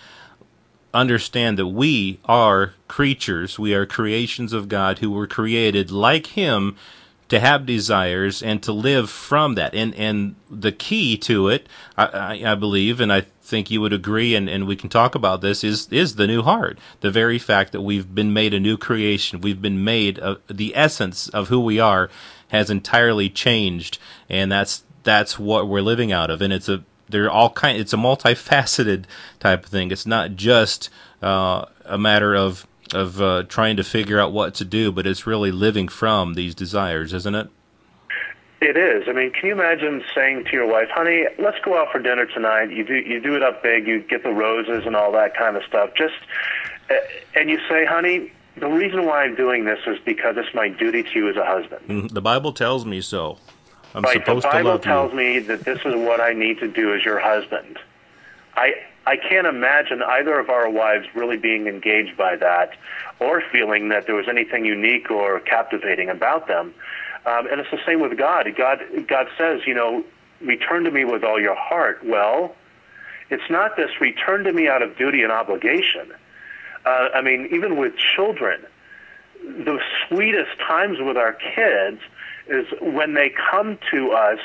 understand 0.94 1.60
that 1.60 1.68
we 1.68 2.20
are 2.26 2.74
creatures, 2.88 3.60
we 3.60 3.74
are 3.74 3.86
creations 3.86 4.54
of 4.54 4.70
God 4.70 5.00
who 5.00 5.12
were 5.12 5.28
created 5.28 5.92
like 5.92 6.28
Him 6.28 6.78
to 7.30 7.40
have 7.40 7.66
desires 7.66 8.44
and 8.44 8.62
to 8.64 8.72
live 8.72 9.10
from 9.10 9.56
that. 9.56 9.74
And 9.74 9.96
and 9.96 10.36
the 10.50 10.72
key 10.72 11.18
to 11.20 11.50
it, 11.50 11.68
I, 11.98 12.44
I, 12.46 12.56
believe, 12.56 13.02
and 13.02 13.12
I 13.12 13.22
think 13.42 13.72
you 13.72 13.82
would 13.82 13.94
agree, 13.94 14.36
and, 14.36 14.50
and 14.50 14.68
we 14.68 14.76
can 14.76 14.90
talk 14.90 15.16
about 15.16 15.42
this, 15.42 15.64
is 15.64 15.88
is 15.92 16.16
the 16.16 16.28
new 16.28 16.42
heart. 16.42 16.78
The 17.02 17.12
very 17.12 17.40
fact 17.40 17.72
that 17.72 17.82
we've 17.82 18.14
been 18.14 18.34
made 18.34 18.54
a 18.54 18.60
new 18.60 18.78
creation, 18.78 19.42
we've 19.42 19.62
been 19.62 19.84
made 19.84 20.18
a, 20.20 20.40
the 20.48 20.76
essence 20.76 21.30
of 21.30 21.50
who 21.50 21.60
we 21.60 21.80
are 21.80 22.10
has 22.50 22.70
entirely 22.70 23.30
changed, 23.30 23.98
and 24.30 24.52
that's 24.52 24.84
that's 25.04 25.40
what 25.40 25.68
we're 25.68 25.82
living 25.82 26.12
out 26.12 26.30
of. 26.30 26.42
And 26.42 26.54
it's 26.54 26.70
a 26.70 26.84
they're 27.10 27.30
all 27.30 27.52
kind. 27.52 27.78
It's 27.78 27.94
a 27.94 27.98
multifaceted 27.98 29.06
type 29.40 29.66
of 29.66 29.72
thing. 29.72 29.92
It's 29.92 30.06
not 30.06 30.36
just 30.36 30.90
uh, 31.22 31.66
a 31.86 31.98
matter 31.98 32.36
of 32.36 32.68
of 32.94 33.22
uh, 33.22 33.44
trying 33.44 33.78
to 33.78 33.84
figure 33.84 34.20
out 34.20 34.32
what 34.32 34.54
to 34.56 34.66
do, 34.66 34.92
but 34.92 35.08
it's 35.08 35.26
really 35.26 35.52
living 35.52 35.88
from 35.88 36.34
these 36.36 36.54
desires, 36.54 37.14
isn't 37.14 37.36
it? 37.36 37.50
It 38.62 38.78
is. 38.78 39.08
I 39.08 39.12
mean, 39.12 39.32
can 39.32 39.48
you 39.48 39.54
imagine 39.54 40.04
saying 40.16 40.46
to 40.46 40.52
your 40.52 40.66
wife, 40.66 40.90
"Honey, 40.90 41.26
let's 41.38 41.60
go 41.64 41.78
out 41.80 41.92
for 41.92 42.00
dinner 42.00 42.26
tonight." 42.26 42.72
You 42.72 42.84
do 42.84 42.96
you 42.96 43.20
do 43.20 43.36
it 43.36 43.44
up 43.44 43.62
big. 43.62 43.86
You 43.86 44.00
get 44.00 44.24
the 44.24 44.32
roses 44.32 44.86
and 44.86 44.96
all 44.96 45.12
that 45.12 45.36
kind 45.38 45.56
of 45.56 45.64
stuff. 45.64 45.92
Just 45.96 46.16
uh, 46.90 46.96
and 47.36 47.50
you 47.50 47.60
say, 47.70 47.86
"Honey, 47.86 48.32
the 48.58 48.68
reason 48.68 49.06
why 49.06 49.24
I'm 49.24 49.36
doing 49.36 49.66
this 49.66 49.80
is 49.86 50.00
because 50.06 50.38
it's 50.38 50.54
my 50.56 50.70
duty 50.70 51.04
to 51.04 51.10
you 51.14 51.30
as 51.30 51.36
a 51.36 51.46
husband." 51.46 51.88
Mm-hmm. 51.88 52.08
The 52.08 52.22
Bible 52.22 52.54
tells 52.54 52.86
me 52.86 53.02
so. 53.02 53.38
I'm 53.94 54.04
right. 54.04 54.14
supposed 54.14 54.46
the 54.46 54.50
Bible 54.50 54.64
to 54.64 54.70
love 54.70 54.82
tells 54.82 55.14
me 55.14 55.40
that 55.40 55.64
this 55.64 55.80
is 55.86 55.94
what 55.96 56.20
I 56.20 56.34
need 56.34 56.60
to 56.60 56.68
do 56.68 56.94
as 56.94 57.06
your 57.06 57.20
husband. 57.20 57.78
I 58.56 58.74
I 59.08 59.18
can't 59.18 59.46
imagine 59.46 60.02
either 60.02 60.40
of 60.40 60.50
our 60.50 60.70
wives 60.70 61.06
really 61.14 61.38
being 61.38 61.68
engaged 61.68 62.18
by 62.18 62.36
that 62.38 62.72
or 63.20 63.42
feeling 63.52 63.90
that 63.90 64.08
there 64.08 64.16
was 64.16 64.28
anything 64.28 64.66
unique 64.66 65.12
or 65.12 65.40
captivating 65.42 66.10
about 66.10 66.48
them. 66.48 66.74
Um, 67.26 67.48
and 67.48 67.60
it's 67.60 67.72
the 67.72 67.80
same 67.86 68.02
with 68.02 68.18
God. 68.18 68.48
God 68.58 68.80
God 69.08 69.28
says, 69.38 69.62
you 69.66 69.74
know, 69.74 70.04
return 70.42 70.84
to 70.84 70.92
me 70.92 71.06
with 71.06 71.24
all 71.24 71.40
your 71.40 71.56
heart. 71.56 72.00
Well, 72.04 72.56
it's 73.30 73.50
not 73.50 73.76
this 73.76 73.90
return 74.00 74.44
to 74.44 74.54
me 74.54 74.68
out 74.68 74.82
of 74.82 74.98
duty 74.98 75.24
and 75.24 75.32
obligation. 75.32 76.12
Uh, 76.86 77.10
I 77.16 77.22
mean, 77.22 77.50
even 77.52 77.78
with 77.78 77.94
children, 77.98 78.62
the 79.44 79.80
sweetest 80.08 80.60
times 80.60 80.98
with 81.00 81.18
our 81.18 81.34
kids 81.34 82.00
is 82.48 82.68
when 82.80 83.16
they 83.16 83.34
come 83.52 83.80
to 83.92 84.12
us 84.12 84.40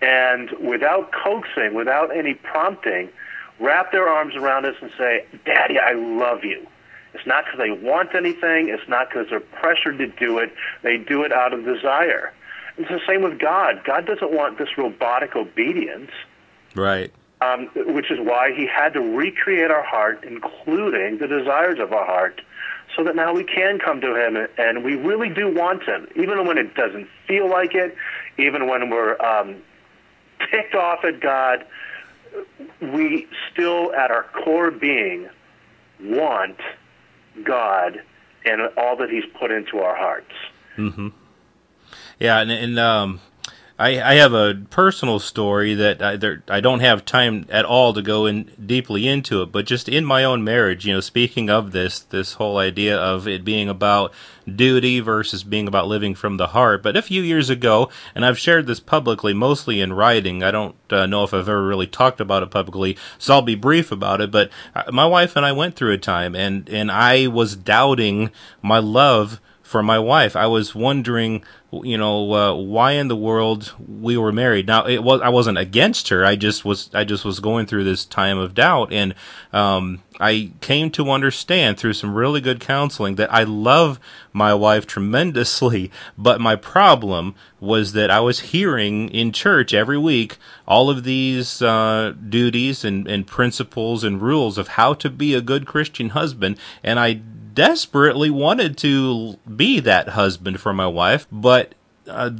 and 0.00 0.50
without 0.60 1.10
coaxing, 1.12 1.74
without 1.74 2.16
any 2.16 2.34
prompting, 2.34 3.08
wrap 3.60 3.92
their 3.92 4.08
arms 4.08 4.34
around 4.36 4.66
us 4.66 4.76
and 4.80 4.90
say, 4.98 5.24
Daddy, 5.44 5.78
I 5.78 5.92
love 5.92 6.44
you. 6.44 6.66
It's 7.14 7.26
not 7.26 7.44
because 7.46 7.58
they 7.58 7.70
want 7.70 8.14
anything. 8.14 8.68
It's 8.68 8.88
not 8.88 9.08
because 9.08 9.28
they're 9.30 9.40
pressured 9.40 9.98
to 9.98 10.06
do 10.06 10.38
it. 10.38 10.52
They 10.82 10.98
do 10.98 11.22
it 11.22 11.32
out 11.32 11.52
of 11.52 11.64
desire. 11.64 12.32
It's 12.76 12.90
the 12.90 13.00
same 13.06 13.22
with 13.22 13.38
God. 13.38 13.82
God 13.84 14.06
doesn't 14.06 14.32
want 14.32 14.58
this 14.58 14.68
robotic 14.76 15.34
obedience. 15.34 16.10
Right. 16.74 17.10
Um, 17.40 17.70
which 17.74 18.10
is 18.10 18.18
why 18.20 18.52
he 18.54 18.66
had 18.66 18.92
to 18.94 19.00
recreate 19.00 19.70
our 19.70 19.82
heart, 19.82 20.24
including 20.24 21.18
the 21.18 21.26
desires 21.26 21.78
of 21.78 21.92
our 21.92 22.04
heart, 22.04 22.40
so 22.94 23.04
that 23.04 23.16
now 23.16 23.32
we 23.34 23.44
can 23.44 23.78
come 23.78 24.00
to 24.00 24.14
him 24.14 24.46
and 24.58 24.84
we 24.84 24.94
really 24.94 25.28
do 25.28 25.52
want 25.52 25.82
him, 25.82 26.08
even 26.16 26.46
when 26.46 26.58
it 26.58 26.74
doesn't 26.74 27.08
feel 27.26 27.48
like 27.48 27.74
it, 27.74 27.94
even 28.38 28.68
when 28.68 28.90
we're 28.90 29.20
um, 29.22 29.56
ticked 30.50 30.74
off 30.74 31.04
at 31.04 31.20
God. 31.20 31.64
We 32.80 33.26
still, 33.52 33.92
at 33.94 34.10
our 34.10 34.24
core 34.44 34.70
being, 34.70 35.28
want 36.00 36.58
God 37.42 38.02
and 38.44 38.62
all 38.76 38.96
that 38.96 39.10
He's 39.10 39.24
put 39.38 39.50
into 39.50 39.78
our 39.78 39.96
hearts. 39.96 40.32
Mm-hmm. 40.76 41.08
Yeah, 42.18 42.40
and, 42.40 42.50
and 42.50 42.78
um, 42.78 43.20
I, 43.78 44.00
I 44.00 44.14
have 44.14 44.32
a 44.32 44.54
personal 44.70 45.18
story 45.18 45.74
that 45.74 46.00
I, 46.00 46.16
there, 46.16 46.42
I 46.48 46.60
don't 46.60 46.80
have 46.80 47.04
time 47.04 47.46
at 47.50 47.66
all 47.66 47.92
to 47.92 48.00
go 48.00 48.24
in 48.24 48.50
deeply 48.64 49.06
into 49.06 49.42
it, 49.42 49.52
but 49.52 49.66
just 49.66 49.86
in 49.86 50.04
my 50.04 50.24
own 50.24 50.42
marriage, 50.42 50.86
you 50.86 50.94
know, 50.94 51.00
speaking 51.00 51.50
of 51.50 51.72
this, 51.72 52.00
this 52.00 52.34
whole 52.34 52.56
idea 52.56 52.96
of 52.96 53.28
it 53.28 53.44
being 53.44 53.68
about 53.68 54.14
duty 54.52 55.00
versus 55.00 55.44
being 55.44 55.68
about 55.68 55.88
living 55.88 56.14
from 56.14 56.38
the 56.38 56.48
heart. 56.48 56.82
But 56.82 56.96
a 56.96 57.02
few 57.02 57.20
years 57.20 57.50
ago, 57.50 57.90
and 58.14 58.24
I've 58.24 58.38
shared 58.38 58.66
this 58.66 58.80
publicly, 58.80 59.34
mostly 59.34 59.82
in 59.82 59.92
writing. 59.92 60.42
I 60.42 60.50
don't 60.50 60.76
uh, 60.90 61.04
know 61.04 61.24
if 61.24 61.34
I've 61.34 61.48
ever 61.48 61.66
really 61.66 61.86
talked 61.86 62.20
about 62.20 62.42
it 62.42 62.50
publicly, 62.50 62.96
so 63.18 63.34
I'll 63.34 63.42
be 63.42 63.56
brief 63.56 63.92
about 63.92 64.22
it. 64.22 64.30
But 64.30 64.50
uh, 64.74 64.90
my 64.90 65.04
wife 65.04 65.36
and 65.36 65.44
I 65.44 65.52
went 65.52 65.76
through 65.76 65.92
a 65.92 65.98
time, 65.98 66.34
and 66.34 66.68
and 66.68 66.90
I 66.90 67.26
was 67.26 67.56
doubting 67.56 68.30
my 68.62 68.78
love 68.78 69.40
for 69.66 69.82
my 69.82 69.98
wife. 69.98 70.36
I 70.36 70.46
was 70.46 70.76
wondering, 70.76 71.42
you 71.72 71.98
know, 71.98 72.32
uh, 72.32 72.54
why 72.54 72.92
in 72.92 73.08
the 73.08 73.16
world 73.16 73.74
we 73.84 74.16
were 74.16 74.30
married. 74.30 74.68
Now, 74.68 74.86
it 74.86 75.02
was 75.02 75.20
I 75.20 75.28
wasn't 75.28 75.58
against 75.58 76.08
her. 76.08 76.24
I 76.24 76.36
just 76.36 76.64
was 76.64 76.88
I 76.94 77.02
just 77.02 77.24
was 77.24 77.40
going 77.40 77.66
through 77.66 77.82
this 77.82 78.04
time 78.04 78.38
of 78.38 78.54
doubt, 78.54 78.92
and 78.92 79.12
um, 79.52 80.04
I 80.20 80.52
came 80.60 80.92
to 80.92 81.10
understand 81.10 81.78
through 81.78 81.94
some 81.94 82.14
really 82.14 82.40
good 82.40 82.60
counseling 82.60 83.16
that 83.16 83.32
I 83.34 83.42
love 83.42 83.98
my 84.32 84.54
wife 84.54 84.86
tremendously. 84.86 85.90
But 86.16 86.40
my 86.40 86.56
problem 86.56 87.34
was 87.60 87.92
that 87.92 88.10
I 88.10 88.20
was 88.20 88.52
hearing 88.52 89.08
in 89.10 89.32
church 89.32 89.74
every 89.74 89.98
week 89.98 90.36
all 90.66 90.88
of 90.88 91.04
these 91.04 91.60
uh, 91.60 92.14
duties 92.28 92.84
and, 92.84 93.08
and 93.08 93.26
principles 93.26 94.04
and 94.04 94.22
rules 94.22 94.58
of 94.58 94.68
how 94.68 94.94
to 94.94 95.10
be 95.10 95.34
a 95.34 95.40
good 95.40 95.66
Christian 95.66 96.10
husband, 96.10 96.56
and 96.84 97.00
I 97.00 97.20
desperately 97.56 98.30
wanted 98.30 98.76
to 98.78 99.38
be 99.56 99.80
that 99.80 100.10
husband 100.10 100.60
for 100.60 100.72
my 100.72 100.86
wife, 100.86 101.26
but 101.32 101.74
uh, 102.06 102.30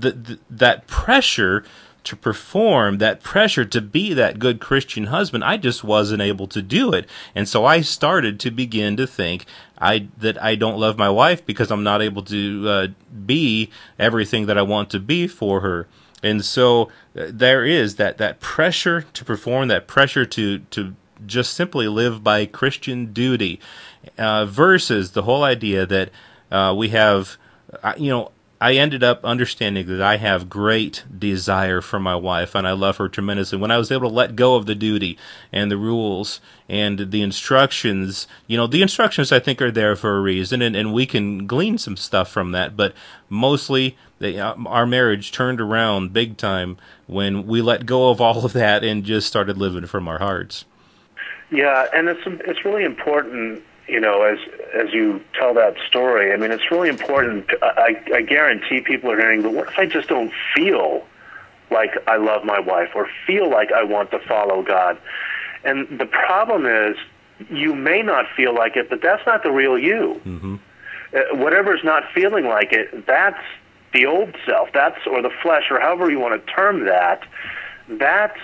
that 0.48 0.86
pressure 0.86 1.64
to 2.04 2.14
perform, 2.14 2.98
that 2.98 3.20
pressure 3.20 3.64
to 3.64 3.80
be 3.80 4.14
that 4.14 4.38
good 4.38 4.60
Christian 4.60 5.06
husband, 5.06 5.42
I 5.42 5.56
just 5.56 5.82
wasn't 5.82 6.22
able 6.22 6.46
to 6.48 6.62
do 6.62 6.92
it. 6.92 7.08
And 7.34 7.48
so 7.48 7.64
I 7.64 7.80
started 7.80 8.38
to 8.40 8.52
begin 8.52 8.96
to 8.98 9.08
think 9.08 9.44
I 9.78 10.06
that 10.18 10.40
I 10.40 10.54
don't 10.54 10.78
love 10.78 10.96
my 10.96 11.10
wife 11.10 11.44
because 11.44 11.72
I'm 11.72 11.82
not 11.82 12.02
able 12.02 12.22
to 12.22 12.68
uh, 12.68 12.86
be 13.26 13.70
everything 13.98 14.46
that 14.46 14.56
I 14.56 14.62
want 14.62 14.90
to 14.90 15.00
be 15.00 15.26
for 15.26 15.62
her. 15.62 15.88
And 16.22 16.44
so 16.44 16.90
uh, 17.18 17.26
there 17.28 17.64
is 17.64 17.96
that 17.96 18.18
that 18.18 18.38
pressure 18.38 19.02
to 19.12 19.24
perform, 19.24 19.66
that 19.68 19.88
pressure 19.88 20.24
to 20.26 20.60
to 20.60 20.94
just 21.24 21.54
simply 21.54 21.88
live 21.88 22.22
by 22.22 22.46
Christian 22.46 23.12
duty, 23.12 23.60
uh, 24.18 24.46
versus 24.46 25.12
the 25.12 25.22
whole 25.22 25.44
idea 25.44 25.86
that 25.86 26.10
uh, 26.50 26.74
we 26.76 26.88
have, 26.90 27.36
uh, 27.82 27.94
you 27.96 28.10
know, 28.10 28.32
I 28.58 28.74
ended 28.74 29.04
up 29.04 29.22
understanding 29.22 29.86
that 29.86 30.00
I 30.00 30.16
have 30.16 30.48
great 30.48 31.04
desire 31.16 31.82
for 31.82 32.00
my 32.00 32.16
wife 32.16 32.54
and 32.54 32.66
I 32.66 32.72
love 32.72 32.96
her 32.96 33.08
tremendously. 33.08 33.58
When 33.58 33.70
I 33.70 33.76
was 33.76 33.92
able 33.92 34.08
to 34.08 34.14
let 34.14 34.34
go 34.34 34.54
of 34.54 34.64
the 34.64 34.74
duty 34.74 35.18
and 35.52 35.70
the 35.70 35.76
rules 35.76 36.40
and 36.66 37.10
the 37.10 37.20
instructions, 37.20 38.26
you 38.46 38.56
know, 38.56 38.66
the 38.66 38.80
instructions 38.80 39.30
I 39.30 39.40
think 39.40 39.60
are 39.60 39.70
there 39.70 39.94
for 39.94 40.16
a 40.16 40.22
reason 40.22 40.62
and, 40.62 40.74
and 40.74 40.94
we 40.94 41.04
can 41.04 41.46
glean 41.46 41.76
some 41.76 41.98
stuff 41.98 42.30
from 42.30 42.52
that, 42.52 42.78
but 42.78 42.94
mostly 43.28 43.98
they, 44.20 44.38
uh, 44.38 44.54
our 44.64 44.86
marriage 44.86 45.32
turned 45.32 45.60
around 45.60 46.14
big 46.14 46.38
time 46.38 46.78
when 47.06 47.46
we 47.46 47.60
let 47.60 47.84
go 47.84 48.08
of 48.08 48.22
all 48.22 48.46
of 48.46 48.54
that 48.54 48.82
and 48.82 49.04
just 49.04 49.26
started 49.26 49.58
living 49.58 49.86
from 49.86 50.08
our 50.08 50.18
hearts. 50.18 50.64
Yeah, 51.50 51.86
and 51.94 52.08
it's 52.08 52.22
it's 52.26 52.64
really 52.64 52.84
important, 52.84 53.62
you 53.86 54.00
know, 54.00 54.22
as 54.22 54.38
as 54.74 54.92
you 54.92 55.20
tell 55.38 55.54
that 55.54 55.76
story. 55.88 56.32
I 56.32 56.36
mean, 56.36 56.50
it's 56.50 56.70
really 56.70 56.88
important. 56.88 57.48
I, 57.62 58.02
I 58.12 58.22
guarantee 58.22 58.80
people 58.80 59.10
are 59.12 59.18
hearing, 59.18 59.42
but 59.42 59.52
what 59.52 59.68
if 59.68 59.78
I 59.78 59.86
just 59.86 60.08
don't 60.08 60.32
feel 60.54 61.06
like 61.70 61.90
I 62.06 62.16
love 62.16 62.44
my 62.44 62.58
wife 62.58 62.90
or 62.94 63.08
feel 63.26 63.48
like 63.48 63.70
I 63.72 63.84
want 63.84 64.10
to 64.10 64.18
follow 64.18 64.62
God? 64.62 64.98
And 65.64 65.98
the 65.98 66.06
problem 66.06 66.66
is, 66.66 66.96
you 67.48 67.74
may 67.74 68.02
not 68.02 68.26
feel 68.36 68.54
like 68.54 68.76
it, 68.76 68.90
but 68.90 69.00
that's 69.02 69.24
not 69.26 69.42
the 69.42 69.52
real 69.52 69.78
you. 69.78 70.20
Mm-hmm. 70.24 70.56
Uh, 71.14 71.36
whatever's 71.36 71.84
not 71.84 72.04
feeling 72.12 72.46
like 72.46 72.72
it, 72.72 73.06
that's 73.06 73.42
the 73.92 74.06
old 74.06 74.34
self. 74.44 74.68
That's 74.74 74.98
or 75.06 75.22
the 75.22 75.30
flesh, 75.42 75.70
or 75.70 75.78
however 75.78 76.10
you 76.10 76.18
want 76.18 76.44
to 76.44 76.52
term 76.52 76.86
that. 76.86 77.22
That's 77.88 78.40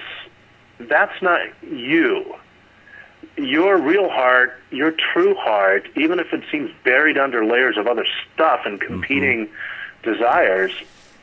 that's 0.79 1.21
not 1.21 1.41
you 1.63 2.37
your 3.37 3.81
real 3.81 4.09
heart, 4.09 4.61
your 4.71 4.93
true 4.93 5.35
heart, 5.35 5.89
even 5.97 6.19
if 6.19 6.33
it 6.33 6.43
seems 6.51 6.71
buried 6.85 7.19
under 7.19 7.45
layers 7.45 7.77
of 7.77 7.87
other 7.87 8.07
stuff 8.35 8.61
and 8.65 8.81
competing 8.81 9.47
mm-hmm. 9.47 10.13
desires, 10.13 10.73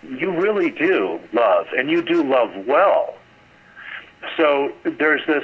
you 0.03 0.31
really 0.31 0.71
do 0.71 1.19
love, 1.33 1.67
and 1.77 1.89
you 1.89 2.01
do 2.01 2.23
love 2.23 2.65
well. 2.65 3.15
So 4.37 4.73
there's 4.83 5.25
this 5.27 5.43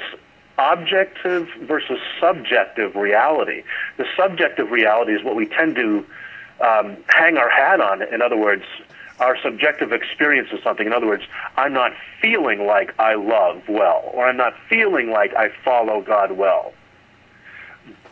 objective 0.58 1.50
versus 1.62 2.00
subjective 2.20 2.96
reality. 2.96 3.64
The 3.98 4.06
subjective 4.18 4.72
reality 4.72 5.14
is 5.14 5.24
what 5.24 5.36
we 5.36 5.48
tend 5.48 5.76
to 5.76 6.06
um, 6.62 6.98
hang 7.08 7.38
our 7.38 7.50
hat 7.50 7.82
on. 7.82 8.02
In 8.02 8.22
other 8.22 8.38
words, 8.38 8.64
our 9.20 9.38
subjective 9.42 9.92
experience 9.92 10.50
of 10.52 10.60
something. 10.64 10.88
In 10.88 10.94
other 10.94 11.08
words, 11.08 11.24
I'm 11.56 11.74
not 11.74 11.94
feeling 12.22 12.66
like 12.66 12.94
I 13.00 13.16
love 13.16 13.64
well, 13.68 14.10
or 14.14 14.28
I'm 14.28 14.38
not 14.38 14.54
feeling 14.70 15.10
like 15.10 15.34
I 15.36 15.50
follow 15.64 16.02
God 16.02 16.34
well. 16.34 16.74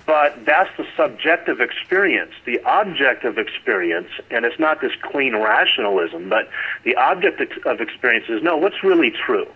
But 0.06 0.46
that's 0.46 0.70
the 0.78 0.86
subjective 0.98 1.62
experience. 1.62 2.34
The 2.46 2.60
objective 2.66 3.38
experience, 3.38 4.10
and 4.32 4.46
it's 4.46 4.60
not 4.60 4.82
this 4.82 4.92
clean 5.02 5.36
rationalism, 5.36 6.30
but 6.30 6.50
the 6.84 6.96
object 6.96 7.42
of 7.66 7.80
experience 7.80 8.26
is 8.28 8.44
no, 8.44 8.58
what's 8.58 8.84
really 8.84 9.12
true? 9.12 9.48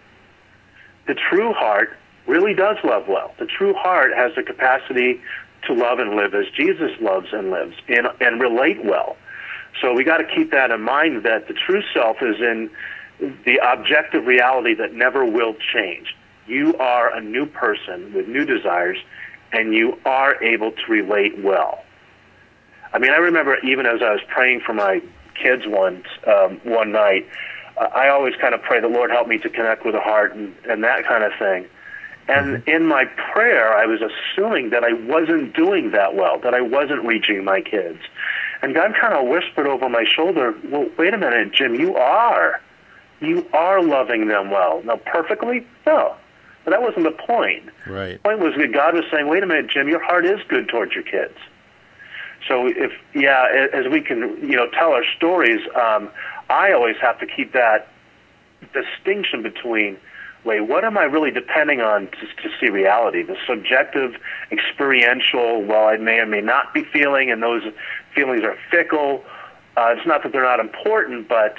The 1.05 1.15
true 1.15 1.53
heart 1.53 1.97
really 2.27 2.53
does 2.53 2.77
love 2.83 3.07
well. 3.07 3.33
The 3.39 3.45
true 3.45 3.73
heart 3.73 4.11
has 4.15 4.35
the 4.35 4.43
capacity 4.43 5.21
to 5.65 5.73
love 5.73 5.99
and 5.99 6.15
live 6.15 6.33
as 6.33 6.45
Jesus 6.55 6.91
loves 7.01 7.27
and 7.31 7.49
lives 7.49 7.75
and, 7.89 8.07
and 8.21 8.39
relate 8.39 8.83
well. 8.83 9.17
So 9.81 9.93
we 9.93 10.03
got 10.03 10.17
to 10.17 10.25
keep 10.25 10.51
that 10.51 10.71
in 10.71 10.81
mind 10.81 11.23
that 11.23 11.47
the 11.47 11.53
true 11.53 11.81
self 11.93 12.17
is 12.21 12.39
in 12.39 12.69
the 13.19 13.59
objective 13.63 14.25
reality 14.25 14.73
that 14.75 14.93
never 14.93 15.25
will 15.25 15.55
change. 15.73 16.15
You 16.47 16.75
are 16.77 17.13
a 17.15 17.21
new 17.21 17.45
person 17.45 18.13
with 18.13 18.27
new 18.27 18.45
desires, 18.45 18.97
and 19.51 19.73
you 19.73 19.99
are 20.05 20.41
able 20.43 20.71
to 20.71 20.91
relate 20.91 21.37
well. 21.39 21.83
I 22.93 22.99
mean, 22.99 23.11
I 23.11 23.17
remember 23.17 23.57
even 23.59 23.85
as 23.85 24.01
I 24.01 24.11
was 24.11 24.21
praying 24.27 24.61
for 24.61 24.73
my 24.73 25.01
kids 25.35 25.63
one 25.67 26.03
um, 26.25 26.59
one 26.63 26.91
night, 26.91 27.27
I 27.79 28.07
always 28.09 28.35
kind 28.35 28.55
of 28.55 28.61
pray, 28.61 28.79
the 28.79 28.87
Lord 28.87 29.11
help 29.11 29.27
me 29.27 29.37
to 29.39 29.49
connect 29.49 29.85
with 29.85 29.93
the 29.93 30.01
heart 30.01 30.35
and, 30.35 30.55
and 30.67 30.83
that 30.83 31.05
kind 31.05 31.23
of 31.23 31.31
thing. 31.37 31.67
And 32.27 32.57
mm-hmm. 32.57 32.69
in 32.69 32.85
my 32.87 33.05
prayer, 33.05 33.73
I 33.73 33.85
was 33.85 33.99
assuming 34.01 34.71
that 34.71 34.83
I 34.83 34.93
wasn't 34.93 35.55
doing 35.55 35.91
that 35.91 36.15
well, 36.15 36.39
that 36.39 36.53
I 36.53 36.61
wasn't 36.61 37.05
reaching 37.05 37.43
my 37.43 37.61
kids. 37.61 37.99
And 38.61 38.73
God 38.73 38.93
kind 38.99 39.13
of 39.13 39.27
whispered 39.27 39.67
over 39.67 39.89
my 39.89 40.03
shoulder, 40.03 40.53
well, 40.65 40.89
wait 40.97 41.13
a 41.13 41.17
minute, 41.17 41.53
Jim, 41.53 41.75
you 41.75 41.95
are. 41.95 42.61
You 43.19 43.47
are 43.53 43.81
loving 43.81 44.27
them 44.27 44.51
well. 44.51 44.81
Now, 44.83 44.97
perfectly? 44.97 45.65
No. 45.85 46.15
But 46.63 46.71
that 46.71 46.81
wasn't 46.81 47.05
the 47.05 47.11
point. 47.11 47.69
Right. 47.87 48.13
The 48.13 48.29
point 48.29 48.39
was 48.39 48.53
that 48.57 48.73
God 48.73 48.93
was 48.93 49.05
saying, 49.11 49.27
wait 49.27 49.43
a 49.43 49.45
minute, 49.45 49.67
Jim, 49.69 49.87
your 49.87 50.03
heart 50.03 50.25
is 50.25 50.39
good 50.47 50.67
towards 50.67 50.93
your 50.93 51.03
kids. 51.03 51.37
So 52.47 52.67
if, 52.67 52.91
yeah, 53.13 53.67
as 53.73 53.87
we 53.91 54.01
can, 54.01 54.37
you 54.41 54.55
know, 54.55 54.69
tell 54.69 54.91
our 54.91 55.03
stories, 55.15 55.61
um, 55.75 56.09
I 56.49 56.71
always 56.71 56.95
have 57.01 57.19
to 57.19 57.25
keep 57.25 57.53
that 57.53 57.89
distinction 58.73 59.43
between 59.43 59.97
wait, 60.47 60.61
what 60.61 60.85
am 60.85 60.97
I 60.97 61.03
really 61.03 61.29
depending 61.29 61.81
on 61.81 62.07
to, 62.07 62.27
to 62.41 62.49
see 62.59 62.69
reality? 62.69 63.21
The 63.21 63.35
subjective, 63.45 64.15
experiential, 64.51 65.61
well, 65.61 65.87
I 65.89 65.97
may 65.97 66.19
or 66.19 66.25
may 66.25 66.41
not 66.41 66.73
be 66.73 66.83
feeling, 66.85 67.29
and 67.29 67.43
those 67.43 67.63
feelings 68.17 68.43
are 68.43 68.57
fickle. 68.71 69.23
Uh, 69.77 69.93
it's 69.95 70.07
not 70.07 70.23
that 70.23 70.31
they're 70.31 70.43
not 70.43 70.59
important, 70.59 71.29
but 71.29 71.55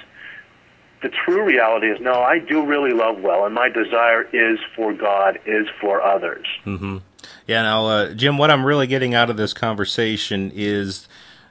the 1.02 1.08
true 1.08 1.44
reality 1.44 1.86
is 1.86 2.00
no, 2.00 2.14
I 2.14 2.40
do 2.40 2.66
really 2.66 2.92
love 2.92 3.20
well, 3.20 3.46
and 3.46 3.54
my 3.54 3.68
desire 3.68 4.22
is 4.32 4.58
for 4.74 4.92
God, 4.92 5.38
is 5.46 5.68
for 5.80 6.02
others. 6.02 6.46
Mm-hmm. 6.66 6.98
Yeah, 7.46 7.62
now, 7.62 7.86
uh, 7.86 8.14
Jim, 8.14 8.36
what 8.36 8.50
I'm 8.50 8.64
really 8.64 8.86
getting 8.86 9.14
out 9.14 9.30
of 9.30 9.36
this 9.36 9.54
conversation 9.54 10.50
is 10.54 11.06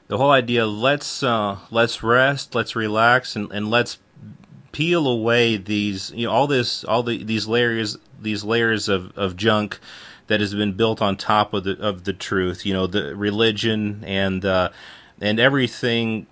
the 0.08 0.18
whole 0.18 0.32
idea. 0.32 0.68
Let's 0.68 1.24
uh, 1.24 1.60
let's 1.72 2.04
rest, 2.04 2.54
let's 2.54 2.76
relax, 2.76 3.36
and, 3.36 3.52
and 3.52 3.72
let's 3.72 3.98
peel 4.74 5.08
away 5.08 5.58
these, 5.58 6.12
you 6.12 6.28
know, 6.28 6.34
all 6.34 6.48
this, 6.48 6.84
all 6.84 7.04
the 7.04 7.24
these 7.24 7.48
layers, 7.48 7.98
these 8.20 8.44
layers 8.44 8.90
of, 8.90 9.18
of 9.18 9.38
junk 9.38 9.80
that 10.28 10.42
has 10.42 10.54
been 10.54 10.74
built 10.74 11.02
on 11.02 11.16
top 11.16 11.54
of 11.54 11.64
the 11.64 11.80
of 11.80 12.04
the 12.04 12.14
truth. 12.14 12.66
You 12.66 12.74
know, 12.74 12.88
the 12.88 13.16
religion 13.16 14.04
and 14.06 14.44
uh, 14.46 14.70
and 15.22 15.40
everything, 15.40 16.28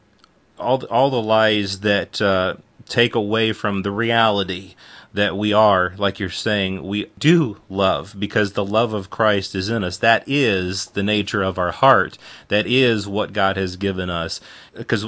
all 0.59 0.83
all 0.85 1.09
the 1.09 1.21
lies 1.21 1.81
that 1.81 2.21
uh, 2.21 2.55
take 2.87 3.15
away 3.15 3.53
from 3.53 3.81
the 3.81 3.91
reality 3.91 4.75
that 5.15 5.37
we 5.37 5.53
are, 5.53 5.93
like 5.97 6.19
you're 6.19 6.29
saying, 6.29 6.85
we 6.85 7.09
do 7.17 7.57
love 7.69 8.15
because 8.19 8.51
the 8.51 8.65
love 8.65 8.91
of 8.91 9.09
Christ 9.09 9.55
is 9.55 9.69
in 9.69 9.81
us. 9.81 9.97
That 9.97 10.25
is 10.27 10.87
the 10.87 11.03
nature 11.03 11.41
of 11.41 11.57
our 11.57 11.71
heart. 11.71 12.17
That 12.49 12.67
is 12.67 13.07
what 13.07 13.31
God 13.31 13.55
has 13.55 13.77
given 13.77 14.09
us. 14.09 14.41
Because 14.73 15.05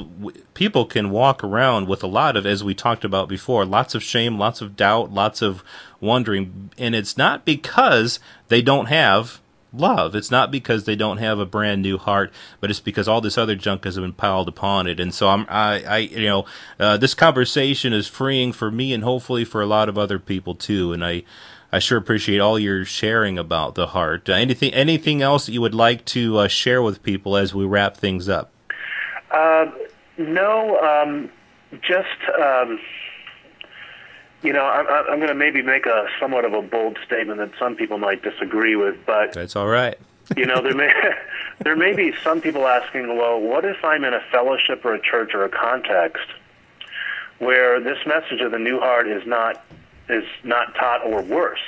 people 0.54 0.86
can 0.86 1.10
walk 1.10 1.44
around 1.44 1.88
with 1.88 2.02
a 2.02 2.06
lot 2.06 2.38
of, 2.38 2.46
as 2.46 2.64
we 2.64 2.74
talked 2.74 3.04
about 3.04 3.28
before, 3.28 3.66
lots 3.66 3.94
of 3.94 4.02
shame, 4.02 4.38
lots 4.38 4.62
of 4.62 4.76
doubt, 4.76 5.12
lots 5.12 5.42
of 5.42 5.62
wondering. 6.00 6.70
And 6.78 6.94
it's 6.94 7.18
not 7.18 7.44
because 7.44 8.18
they 8.48 8.62
don't 8.62 8.86
have 8.86 9.40
love. 9.72 10.14
It's 10.14 10.30
not 10.30 10.50
because 10.50 10.84
they 10.84 10.96
don't 10.96 11.18
have 11.18 11.38
a 11.38 11.46
brand 11.46 11.82
new 11.82 11.98
heart, 11.98 12.32
but 12.60 12.70
it's 12.70 12.80
because 12.80 13.08
all 13.08 13.20
this 13.20 13.38
other 13.38 13.54
junk 13.54 13.84
has 13.84 13.96
been 13.96 14.12
piled 14.12 14.48
upon 14.48 14.86
it. 14.86 15.00
And 15.00 15.12
so 15.14 15.28
I'm, 15.28 15.46
I, 15.48 15.82
I 15.84 15.98
you 15.98 16.26
know, 16.26 16.46
uh, 16.78 16.96
this 16.96 17.14
conversation 17.14 17.92
is 17.92 18.06
freeing 18.06 18.52
for 18.52 18.70
me 18.70 18.92
and 18.92 19.04
hopefully 19.04 19.44
for 19.44 19.60
a 19.60 19.66
lot 19.66 19.88
of 19.88 19.98
other 19.98 20.18
people 20.18 20.54
too. 20.54 20.92
And 20.92 21.04
I, 21.04 21.24
I 21.72 21.78
sure 21.78 21.98
appreciate 21.98 22.38
all 22.38 22.58
your 22.58 22.84
sharing 22.84 23.38
about 23.38 23.74
the 23.74 23.88
heart. 23.88 24.28
Uh, 24.28 24.34
anything, 24.34 24.72
anything 24.72 25.22
else 25.22 25.46
that 25.46 25.52
you 25.52 25.60
would 25.60 25.74
like 25.74 26.04
to 26.06 26.38
uh, 26.38 26.48
share 26.48 26.82
with 26.82 27.02
people 27.02 27.36
as 27.36 27.54
we 27.54 27.64
wrap 27.64 27.96
things 27.96 28.28
up? 28.28 28.50
Uh, 29.30 29.66
no, 30.16 30.78
um, 30.80 31.30
just. 31.82 32.08
Um 32.40 32.78
you 34.42 34.52
know, 34.52 34.64
I'm, 34.64 34.86
I'm 34.88 35.18
going 35.18 35.28
to 35.28 35.34
maybe 35.34 35.62
make 35.62 35.86
a 35.86 36.06
somewhat 36.20 36.44
of 36.44 36.52
a 36.52 36.62
bold 36.62 36.98
statement 37.04 37.38
that 37.38 37.50
some 37.58 37.76
people 37.76 37.98
might 37.98 38.22
disagree 38.22 38.76
with, 38.76 38.96
but 39.06 39.32
that's 39.32 39.56
all 39.56 39.66
right. 39.66 39.98
you 40.36 40.46
know, 40.46 40.62
there 40.62 40.74
may 40.74 40.92
there 41.64 41.76
may 41.76 41.94
be 41.94 42.12
some 42.22 42.40
people 42.40 42.66
asking, 42.66 43.16
well, 43.16 43.40
what 43.40 43.64
if 43.64 43.84
I'm 43.84 44.04
in 44.04 44.14
a 44.14 44.20
fellowship 44.30 44.84
or 44.84 44.94
a 44.94 45.00
church 45.00 45.34
or 45.34 45.44
a 45.44 45.48
context 45.48 46.26
where 47.38 47.80
this 47.80 47.98
message 48.06 48.40
of 48.40 48.52
the 48.52 48.58
new 48.58 48.78
heart 48.78 49.08
is 49.08 49.26
not 49.26 49.64
is 50.08 50.24
not 50.44 50.74
taught 50.74 51.04
or 51.04 51.22
worse, 51.22 51.60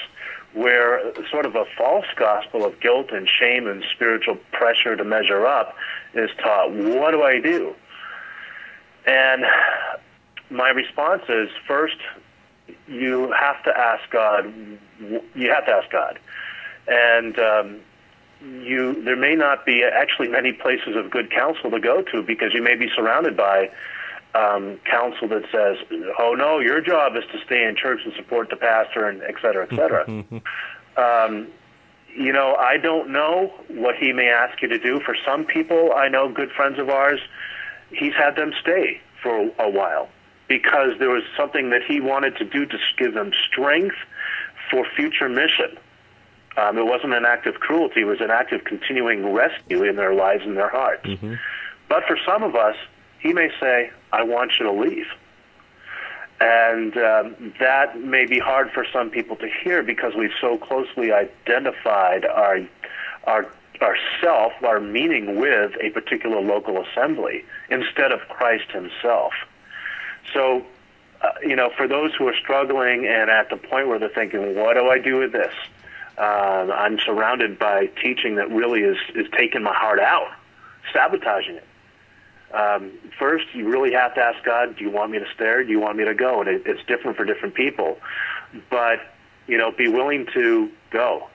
where 0.55 1.13
sort 1.31 1.47
of 1.47 1.57
a 1.57 1.65
false 1.77 2.07
gospel 2.17 2.65
of 2.65 2.79
guilt 2.81 3.11
and 3.13 3.29
shame 3.29 3.67
and 3.67 3.85
spiritual 3.93 4.37
pressure 4.53 4.97
to 4.97 5.05
measure 5.05 5.47
up 5.47 5.77
is 6.15 6.31
taught. 6.39 6.73
What 6.73 7.11
do 7.11 7.23
I 7.23 7.41
do? 7.41 7.75
And 9.07 9.45
my 10.51 10.71
response 10.71 11.23
is 11.29 11.49
first 11.67 11.97
you 12.91 13.33
have 13.33 13.63
to 13.65 13.77
ask 13.77 14.11
God. 14.11 14.53
You 15.35 15.51
have 15.51 15.65
to 15.67 15.73
ask 15.73 15.91
God, 15.91 16.19
and 16.89 17.39
um, 17.39 17.81
you 18.43 19.03
there 19.05 19.17
may 19.17 19.35
not 19.35 19.65
be 19.65 19.85
actually 19.85 20.29
many 20.29 20.53
places 20.53 20.97
of 20.97 21.11
good 21.11 21.31
counsel 21.31 21.71
to 21.71 21.81
go 21.81 22.03
to 22.03 22.23
because 22.23 22.53
you 22.53 22.63
may 22.63 22.75
be 22.75 22.89
surrounded 22.95 23.37
by 23.37 23.71
um, 24.35 24.81
counsel 24.85 25.29
that 25.29 25.45
says, 25.53 25.79
"Oh 26.19 26.35
no, 26.35 26.59
your 26.59 26.81
job 26.81 27.17
is 27.17 27.25
to 27.33 27.39
stay 27.47 27.65
in 27.65 27.77
church 27.77 28.01
and 28.05 28.13
support 28.15 28.51
the 28.51 28.57
pastor," 28.57 29.09
and 29.09 29.23
et 29.23 29.35
cetera, 29.41 29.67
et 29.71 29.77
cetera. 29.77 30.05
um, 30.97 31.47
you 32.13 32.33
know, 32.33 32.57
I 32.57 32.77
don't 32.77 33.11
know 33.11 33.55
what 33.69 33.95
he 33.95 34.13
may 34.13 34.29
ask 34.29 34.61
you 34.61 34.69
to 34.69 34.79
do. 34.81 34.99
For 34.99 35.17
some 35.25 35.45
people, 35.45 35.93
I 35.95 36.09
know 36.09 36.29
good 36.29 36.51
friends 36.51 36.81
of 36.81 36.89
ours, 36.89 37.21
he's 37.93 38.15
had 38.15 38.35
them 38.35 38.53
stay 38.61 39.01
for 39.23 39.49
a 39.61 39.71
while 39.71 40.09
because 40.51 40.99
there 40.99 41.11
was 41.11 41.23
something 41.37 41.71
that 41.71 41.81
he 41.85 42.01
wanted 42.01 42.37
to 42.37 42.45
do 42.45 42.67
to 42.67 42.77
give 42.99 43.15
them 43.15 43.31
strength 43.47 43.95
for 44.69 44.85
future 44.97 45.29
mission. 45.29 45.79
Um, 46.57 46.77
it 46.77 46.85
wasn't 46.85 47.15
an 47.15 47.25
act 47.25 47.47
of 47.47 47.61
cruelty; 47.61 48.01
it 48.01 48.05
was 48.05 48.21
an 48.21 48.33
act 48.33 48.53
of 48.53 48.65
continuing 48.65 49.33
rescue 49.33 49.85
in 49.85 49.95
their 49.95 50.13
lives 50.13 50.43
and 50.45 50.57
their 50.57 50.69
hearts. 50.69 51.07
Mm-hmm. 51.07 51.35
But 51.89 52.03
for 52.09 52.19
some 52.27 52.43
of 52.43 52.57
us, 52.57 52.75
he 53.21 53.33
may 53.33 53.51
say, 53.61 53.93
"I 54.13 54.25
want 54.25 54.51
you 54.59 54.67
to 54.67 54.73
leave," 54.73 55.07
and 56.41 56.97
um, 56.97 57.55
that 57.61 58.01
may 58.01 58.27
be 58.27 58.41
hard 58.41 58.73
for 58.73 58.85
some 58.93 59.09
people 59.09 59.37
to 59.37 59.49
hear 59.63 59.85
because 59.85 60.15
we've 60.17 60.35
so 60.41 60.59
closely 60.59 61.13
identified 61.13 62.25
our 62.25 62.59
our 63.25 63.47
our 63.81 63.97
self, 64.21 64.53
our 64.65 64.81
meaning 64.81 65.39
with 65.39 65.73
a 65.81 65.91
particular 65.91 66.41
local 66.41 66.85
assembly 66.85 67.45
instead 67.71 68.11
of 68.11 68.19
Christ 68.29 68.73
Himself. 68.73 69.33
So, 70.33 70.65
uh, 71.23 71.29
you 71.43 71.57
know, 71.57 71.71
for 71.77 71.87
those 71.87 72.15
who 72.15 72.29
are 72.29 72.35
struggling 72.35 73.07
and 73.07 73.31
at 73.31 73.51
the 73.51 73.57
point 73.57 73.89
where 73.89 73.99
they're 73.99 74.09
thinking, 74.09 74.55
what 74.55 74.75
do 74.75 74.89
I 74.89 74.99
do 74.99 75.19
with 75.19 75.33
this? 75.33 75.55
Uh, 76.19 76.73
I'm 76.75 76.99
surrounded 76.99 77.59
by 77.59 77.87
teaching 78.03 78.37
that 78.37 78.51
really 78.51 78.81
is, 78.81 78.99
is 79.15 79.27
taking 79.37 79.63
my 79.63 79.75
heart 79.75 80.01
out, 80.01 80.29
sabotaging 80.93 81.57
it. 81.57 81.67
Um, 82.53 82.93
first, 83.19 83.47
you 83.55 83.69
really 83.69 83.93
have 83.93 84.15
to 84.17 84.21
ask 84.21 84.45
God, 84.45 84.77
do 84.77 84.85
you 84.85 84.91
want 84.91 85.13
me 85.13 85.19
to 85.19 85.27
stay 85.35 85.63
do 85.65 85.71
you 85.71 85.81
want 85.81 85.97
me 85.97 86.05
to 86.05 86.15
go? 86.15 86.41
And 86.41 86.49
it, 86.49 86.63
it's 86.67 86.85
different 86.87 87.17
for 87.17 87.25
different 87.25 87.55
people. 87.55 87.99
But, 88.69 89.01
you 89.47 89.57
know, 89.57 89.71
be 89.71 89.89
willing 89.89 90.27
to 90.35 90.71
go. 90.91 91.29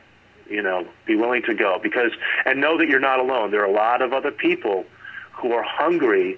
You 0.50 0.62
know, 0.62 0.88
be 1.08 1.16
willing 1.16 1.42
to 1.44 1.56
go 1.56 1.80
because, 1.82 2.12
and 2.46 2.62
know 2.62 2.78
that 2.78 2.88
you're 2.88 3.00
not 3.00 3.20
alone. 3.20 3.50
There 3.50 3.62
are 3.62 3.70
a 3.70 3.72
lot 3.72 4.04
of 4.04 4.14
other 4.14 4.30
people 4.30 4.86
who 5.32 5.54
are 5.54 5.64
hungry 5.64 6.38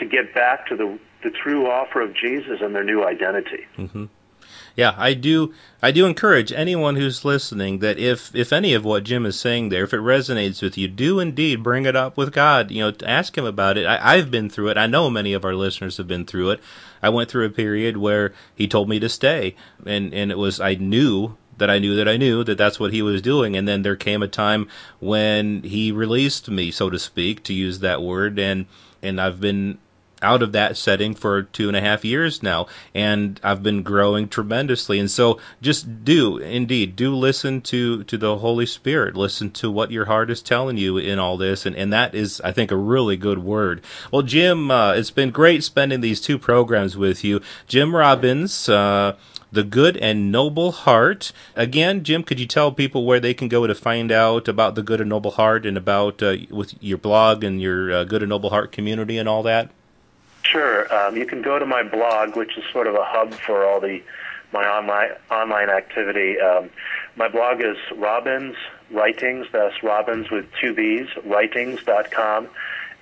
to 0.00 0.04
get 0.04 0.34
back 0.34 0.66
to 0.68 0.76
the 0.76 0.98
the 1.22 1.30
true 1.30 1.68
offer 1.70 2.00
of 2.00 2.14
Jesus 2.14 2.60
and 2.60 2.74
their 2.74 2.84
new 2.84 3.04
identity. 3.04 3.66
Mm-hmm. 3.76 4.06
Yeah, 4.76 4.94
I 4.98 5.14
do. 5.14 5.54
I 5.82 5.90
do 5.90 6.04
encourage 6.04 6.52
anyone 6.52 6.96
who's 6.96 7.24
listening 7.24 7.78
that 7.78 7.98
if 7.98 8.34
if 8.34 8.52
any 8.52 8.74
of 8.74 8.84
what 8.84 9.04
Jim 9.04 9.24
is 9.24 9.40
saying 9.40 9.70
there, 9.70 9.84
if 9.84 9.94
it 9.94 10.00
resonates 10.00 10.60
with 10.60 10.76
you, 10.76 10.86
do 10.86 11.18
indeed 11.18 11.62
bring 11.62 11.86
it 11.86 11.96
up 11.96 12.18
with 12.18 12.32
God. 12.32 12.70
You 12.70 12.84
know, 12.84 12.96
ask 13.04 13.36
Him 13.38 13.46
about 13.46 13.78
it. 13.78 13.86
I, 13.86 14.16
I've 14.16 14.30
been 14.30 14.50
through 14.50 14.68
it. 14.68 14.76
I 14.76 14.86
know 14.86 15.08
many 15.08 15.32
of 15.32 15.46
our 15.46 15.54
listeners 15.54 15.96
have 15.96 16.06
been 16.06 16.26
through 16.26 16.50
it. 16.50 16.60
I 17.02 17.08
went 17.08 17.30
through 17.30 17.46
a 17.46 17.50
period 17.50 17.96
where 17.96 18.34
He 18.54 18.68
told 18.68 18.90
me 18.90 19.00
to 19.00 19.08
stay, 19.08 19.56
and 19.86 20.12
and 20.12 20.30
it 20.30 20.38
was 20.38 20.60
I 20.60 20.74
knew 20.74 21.38
that 21.58 21.70
I 21.70 21.78
knew 21.78 21.96
that 21.96 22.08
I 22.08 22.16
knew 22.16 22.44
that 22.44 22.58
that's 22.58 22.78
what 22.78 22.92
he 22.92 23.02
was 23.02 23.22
doing. 23.22 23.56
And 23.56 23.66
then 23.66 23.82
there 23.82 23.96
came 23.96 24.22
a 24.22 24.28
time 24.28 24.68
when 25.00 25.62
he 25.62 25.90
released 25.92 26.50
me, 26.50 26.70
so 26.70 26.90
to 26.90 26.98
speak, 26.98 27.42
to 27.44 27.54
use 27.54 27.78
that 27.80 28.02
word. 28.02 28.38
And, 28.38 28.66
and 29.02 29.20
I've 29.20 29.40
been 29.40 29.78
out 30.22 30.42
of 30.42 30.52
that 30.52 30.76
setting 30.76 31.14
for 31.14 31.42
two 31.42 31.68
and 31.68 31.76
a 31.76 31.80
half 31.80 32.04
years 32.04 32.42
now, 32.42 32.66
and 32.94 33.40
I've 33.42 33.62
been 33.62 33.82
growing 33.82 34.28
tremendously. 34.28 34.98
And 34.98 35.10
so, 35.10 35.38
just 35.60 36.04
do 36.04 36.38
indeed 36.38 36.96
do 36.96 37.14
listen 37.14 37.60
to 37.62 38.04
to 38.04 38.16
the 38.16 38.38
Holy 38.38 38.66
Spirit. 38.66 39.16
Listen 39.16 39.50
to 39.52 39.70
what 39.70 39.90
your 39.90 40.06
heart 40.06 40.30
is 40.30 40.42
telling 40.42 40.76
you 40.76 40.96
in 40.98 41.18
all 41.18 41.36
this, 41.36 41.66
and 41.66 41.76
and 41.76 41.92
that 41.92 42.14
is, 42.14 42.40
I 42.42 42.52
think, 42.52 42.70
a 42.70 42.76
really 42.76 43.16
good 43.16 43.38
word. 43.38 43.82
Well, 44.10 44.22
Jim, 44.22 44.70
uh, 44.70 44.92
it's 44.92 45.10
been 45.10 45.30
great 45.30 45.64
spending 45.64 46.00
these 46.00 46.20
two 46.20 46.38
programs 46.38 46.96
with 46.96 47.24
you, 47.24 47.40
Jim 47.66 47.94
Robbins. 47.94 48.68
Uh, 48.68 49.16
the 49.52 49.64
Good 49.64 49.96
and 49.96 50.30
Noble 50.32 50.72
Heart. 50.72 51.32
Again, 51.54 52.04
Jim, 52.04 52.22
could 52.22 52.40
you 52.40 52.46
tell 52.46 52.72
people 52.72 53.06
where 53.06 53.20
they 53.20 53.32
can 53.32 53.48
go 53.48 53.66
to 53.66 53.74
find 53.74 54.10
out 54.10 54.48
about 54.48 54.74
the 54.74 54.82
Good 54.82 55.00
and 55.00 55.08
Noble 55.08 55.30
Heart 55.30 55.64
and 55.64 55.78
about 55.78 56.22
uh, 56.22 56.36
with 56.50 56.74
your 56.82 56.98
blog 56.98 57.44
and 57.44 57.60
your 57.60 57.92
uh, 57.92 58.04
Good 58.04 58.22
and 58.22 58.30
Noble 58.30 58.50
Heart 58.50 58.72
community 58.72 59.18
and 59.18 59.28
all 59.28 59.42
that? 59.44 59.70
Sure. 60.50 60.92
Um, 60.94 61.16
you 61.16 61.26
can 61.26 61.42
go 61.42 61.58
to 61.58 61.66
my 61.66 61.82
blog, 61.82 62.36
which 62.36 62.56
is 62.56 62.64
sort 62.72 62.86
of 62.86 62.94
a 62.94 63.04
hub 63.04 63.34
for 63.34 63.64
all 63.64 63.80
the 63.80 64.02
my 64.52 64.64
online 64.64 65.10
online 65.30 65.70
activity. 65.70 66.38
Um, 66.40 66.70
my 67.16 67.28
blog 67.28 67.60
is 67.60 67.76
Robbins 67.96 68.56
Writings. 68.90 69.46
That's 69.52 69.82
Robbins 69.82 70.30
with 70.30 70.46
two 70.60 70.72
B's. 70.74 71.08
Writings.com, 71.24 72.48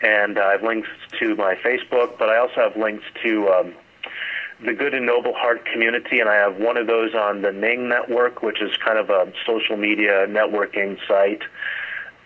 and 0.00 0.38
I 0.38 0.52
have 0.52 0.62
links 0.62 0.88
to 1.18 1.34
my 1.36 1.54
Facebook, 1.56 2.18
but 2.18 2.28
I 2.30 2.38
also 2.38 2.56
have 2.56 2.76
links 2.76 3.04
to 3.22 3.48
um, 3.50 3.74
the 4.64 4.72
Good 4.72 4.94
and 4.94 5.04
Noble 5.04 5.34
Heart 5.34 5.66
community, 5.66 6.20
and 6.20 6.28
I 6.28 6.36
have 6.36 6.56
one 6.56 6.76
of 6.76 6.86
those 6.86 7.14
on 7.14 7.42
the 7.42 7.52
Ning 7.52 7.88
Network, 7.88 8.42
which 8.42 8.62
is 8.62 8.76
kind 8.78 8.98
of 8.98 9.10
a 9.10 9.32
social 9.46 9.76
media 9.76 10.26
networking 10.26 10.98
site 11.06 11.42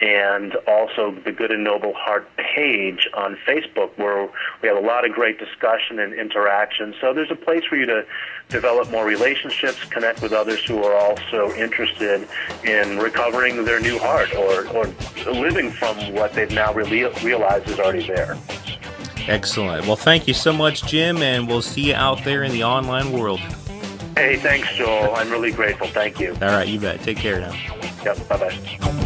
and 0.01 0.55
also 0.67 1.11
the 1.25 1.33
Good 1.33 1.51
and 1.51 1.65
Noble 1.65 1.93
Heart 1.95 2.29
page 2.37 3.09
on 3.15 3.37
Facebook 3.47 3.91
where 3.97 4.29
we 4.63 4.69
have 4.69 4.77
a 4.77 4.87
lot 4.87 5.05
of 5.05 5.13
great 5.13 5.39
discussion 5.39 5.99
and 5.99 6.15
interaction. 6.15 6.95
So 7.01 7.13
there's 7.13 7.31
a 7.31 7.37
place 7.37 7.65
for 7.65 7.77
you 7.77 7.87
to 7.87 8.07
develop 8.49 8.91
more 8.91 9.05
relationships, 9.05 9.83
connect 9.85 10.23
with 10.23 10.33
others 10.33 10.65
who 10.65 10.83
are 10.85 10.95
also 10.95 11.53
interested 11.55 12.29
in 12.65 12.99
recovering 12.99 13.65
their 13.65 13.81
new 13.81 13.99
heart 13.99 14.35
or, 14.35 14.69
or 14.69 14.87
living 15.33 15.71
from 15.73 16.13
what 16.15 16.33
they've 16.33 16.51
now 16.51 16.73
realized 16.73 17.69
is 17.69 17.79
already 17.79 18.07
there. 18.07 18.39
Excellent. 19.27 19.87
Well, 19.87 19.97
thank 19.97 20.27
you 20.27 20.35
so 20.35 20.53
much, 20.53 20.85
Jim, 20.85 21.19
and 21.19 21.47
we'll 21.47 21.61
see 21.61 21.89
you 21.89 21.95
out 21.95 22.25
there 22.25 22.45
in 22.45 22.53
the 22.53 22.65
online 22.65 23.13
world. 23.13 23.41
Hey, 24.17 24.37
thanks, 24.37 24.75
Joel. 24.75 25.15
I'm 25.15 25.31
really 25.31 25.53
grateful. 25.53 25.87
Thank 25.89 26.19
you. 26.19 26.33
All 26.41 26.49
right, 26.49 26.67
you 26.67 26.81
bet. 26.81 27.03
Take 27.03 27.19
care 27.19 27.41
now. 27.41 27.53
Yep, 28.05 28.29
bye 28.29 28.39
bye. 28.39 29.05